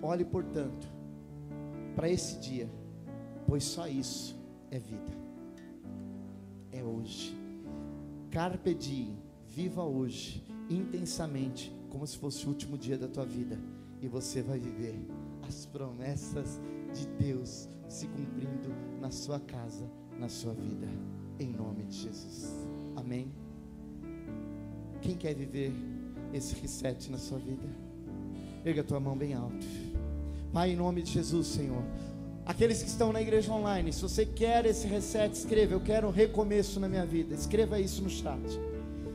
Olhe, 0.01 0.25
portanto, 0.25 0.89
para 1.95 2.09
esse 2.09 2.39
dia, 2.39 2.71
pois 3.47 3.65
só 3.65 3.87
isso 3.87 4.37
é 4.71 4.79
vida. 4.79 5.13
É 6.73 6.83
hoje. 6.83 7.37
Carpe 8.31 8.75
diem, 8.75 9.17
viva 9.47 9.83
hoje, 9.83 10.45
intensamente, 10.69 11.73
como 11.89 12.07
se 12.07 12.19
fosse 12.19 12.45
o 12.45 12.49
último 12.49 12.77
dia 12.77 12.99
da 12.99 13.09
tua 13.09 13.25
vida, 13.25 13.59
e 14.03 14.09
você 14.09 14.43
vai 14.43 14.59
viver 14.59 14.99
as 15.49 15.65
promessas 15.67 16.61
de 16.93 17.07
Deus 17.25 17.69
se 17.89 18.07
cumprindo 18.09 18.69
na 19.01 19.11
sua 19.11 19.41
casa, 19.41 19.89
na 20.19 20.29
sua 20.29 20.53
vida, 20.53 20.87
em 21.39 21.53
nome 21.53 21.85
de 21.85 21.97
Jesus. 21.97 22.53
Amém. 22.97 23.33
Quem 25.01 25.17
quer 25.17 25.35
viver 25.35 25.73
esse 26.33 26.55
reset 26.57 27.11
na 27.11 27.19
sua 27.19 27.39
vida? 27.39 27.69
Erga 28.65 28.83
tua 28.83 28.99
mão 28.99 29.17
bem 29.17 29.35
alto. 29.35 29.67
Pai, 30.53 30.73
em 30.73 30.77
nome 30.77 31.03
de 31.03 31.13
Jesus, 31.13 31.47
Senhor. 31.47 31.83
Aqueles 32.47 32.81
que 32.81 32.89
estão 32.89 33.13
na 33.13 33.21
igreja 33.21 33.53
online, 33.53 33.93
se 33.93 34.01
você 34.01 34.25
quer 34.25 34.65
esse 34.67 34.87
reset, 34.87 35.35
escreva. 35.35 35.75
Eu 35.75 35.81
quero 35.81 36.07
um 36.07 36.13
recomeço 36.13 36.79
na 36.79 36.89
minha 36.89 37.05
vida. 37.05 37.35
Escreva 37.35 37.81
isso 37.81 38.01
no 38.01 38.09
chat. 38.09 38.41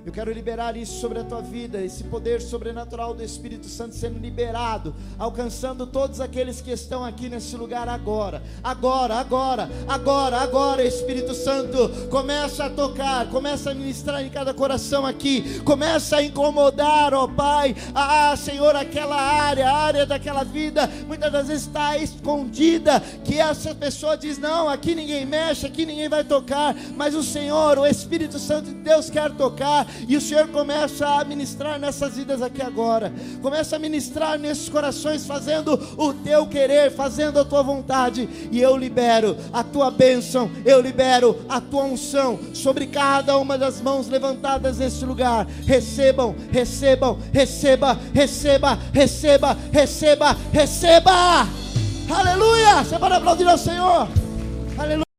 Eu 0.04 0.12
quero 0.12 0.32
liberar 0.32 0.76
isso 0.76 1.00
sobre 1.00 1.20
a 1.20 1.24
tua 1.24 1.42
vida, 1.42 1.80
esse 1.80 2.04
poder 2.06 2.42
sobrenatural 2.42 3.14
do 3.14 3.24
Espírito 3.24 3.68
Santo 3.68 3.94
sendo 3.94 4.18
liberado, 4.18 4.96
alcançando 5.18 5.86
todos 5.86 6.20
aqueles 6.20 6.60
que 6.60 6.72
estão 6.72 7.06
aqui 7.06 7.30
nesse 7.30 7.56
lugar 7.56 7.88
agora. 7.88 8.42
Agora, 8.64 9.14
agora, 9.14 9.70
agora, 9.88 10.38
agora, 10.38 10.84
Espírito 10.84 11.36
Santo, 11.36 12.08
começa 12.10 12.66
a 12.66 12.70
tocar, 12.72 13.30
começa 13.30 13.70
a 13.70 13.76
ministrar 13.76 14.24
em 14.24 14.30
cada 14.32 14.56
coração 14.56 15.06
aqui, 15.06 15.60
começa 15.60 16.18
a 16.18 16.24
incomodar, 16.24 17.14
ó 17.14 17.28
Pai, 17.28 17.76
ah, 17.94 18.36
Senhor, 18.36 18.76
aquela 18.76 19.22
área, 19.22 19.70
a 19.70 19.78
área 19.78 20.06
daquela 20.08 20.44
vida, 20.44 20.90
muitas 21.06 21.32
das 21.32 21.48
vezes 21.48 21.68
está 21.68 21.96
escondida, 21.96 23.00
que 23.24 23.38
essa 23.38 23.76
pessoa 23.76 24.18
diz: 24.18 24.40
"Não, 24.40 24.68
aqui 24.68 24.96
ninguém 24.96 25.28
mexe, 25.28 25.68
aqui 25.68 25.86
ninguém 25.86 26.10
vai 26.10 26.24
tocar", 26.24 26.76
mas 26.98 27.14
o 27.14 27.22
Senhor, 27.22 27.78
o 27.78 27.86
Espírito 27.86 28.40
Santo 28.40 28.66
de 28.66 28.74
Deus 28.78 29.08
quer 29.08 29.30
tocar 29.34 29.91
e 30.08 30.16
o 30.16 30.22
Senhor 30.22 30.48
começa 30.48 31.08
a 31.08 31.24
ministrar 31.24 31.80
nessas 31.80 32.16
vidas 32.16 32.42
aqui 32.42 32.62
agora. 32.62 33.14
Começa 33.42 33.76
a 33.76 33.80
ministrar 33.80 34.38
nesses 34.38 34.70
corações, 34.70 35.26
fazendo 35.26 35.74
o 35.98 36.14
teu 36.14 36.48
querer, 36.48 36.92
fazendo 36.92 37.40
a 37.40 37.46
tua 37.46 37.62
vontade. 37.62 38.28
E 38.52 38.60
eu 38.60 38.76
libero 38.76 39.38
a 39.52 39.64
tua 39.64 39.92
bênção, 39.92 40.50
eu 40.66 40.82
libero 40.82 41.40
a 41.48 41.60
tua 41.60 41.84
unção 41.84 42.40
sobre 42.54 42.88
cada 42.88 43.38
uma 43.38 43.58
das 43.58 43.82
mãos 43.82 44.08
levantadas 44.08 44.78
nesse 44.78 45.06
lugar. 45.06 45.48
Recebam, 45.66 46.36
recebam, 46.52 47.18
receba, 47.32 48.00
receba, 48.14 48.80
receba, 48.94 49.58
receba, 49.72 50.38
receba. 50.52 51.48
Aleluia! 52.10 52.84
Você 52.84 53.00
pode 53.00 53.16
aplaudir 53.16 53.48
ao 53.48 53.58
Senhor. 53.58 54.08
Aleluia. 54.78 55.11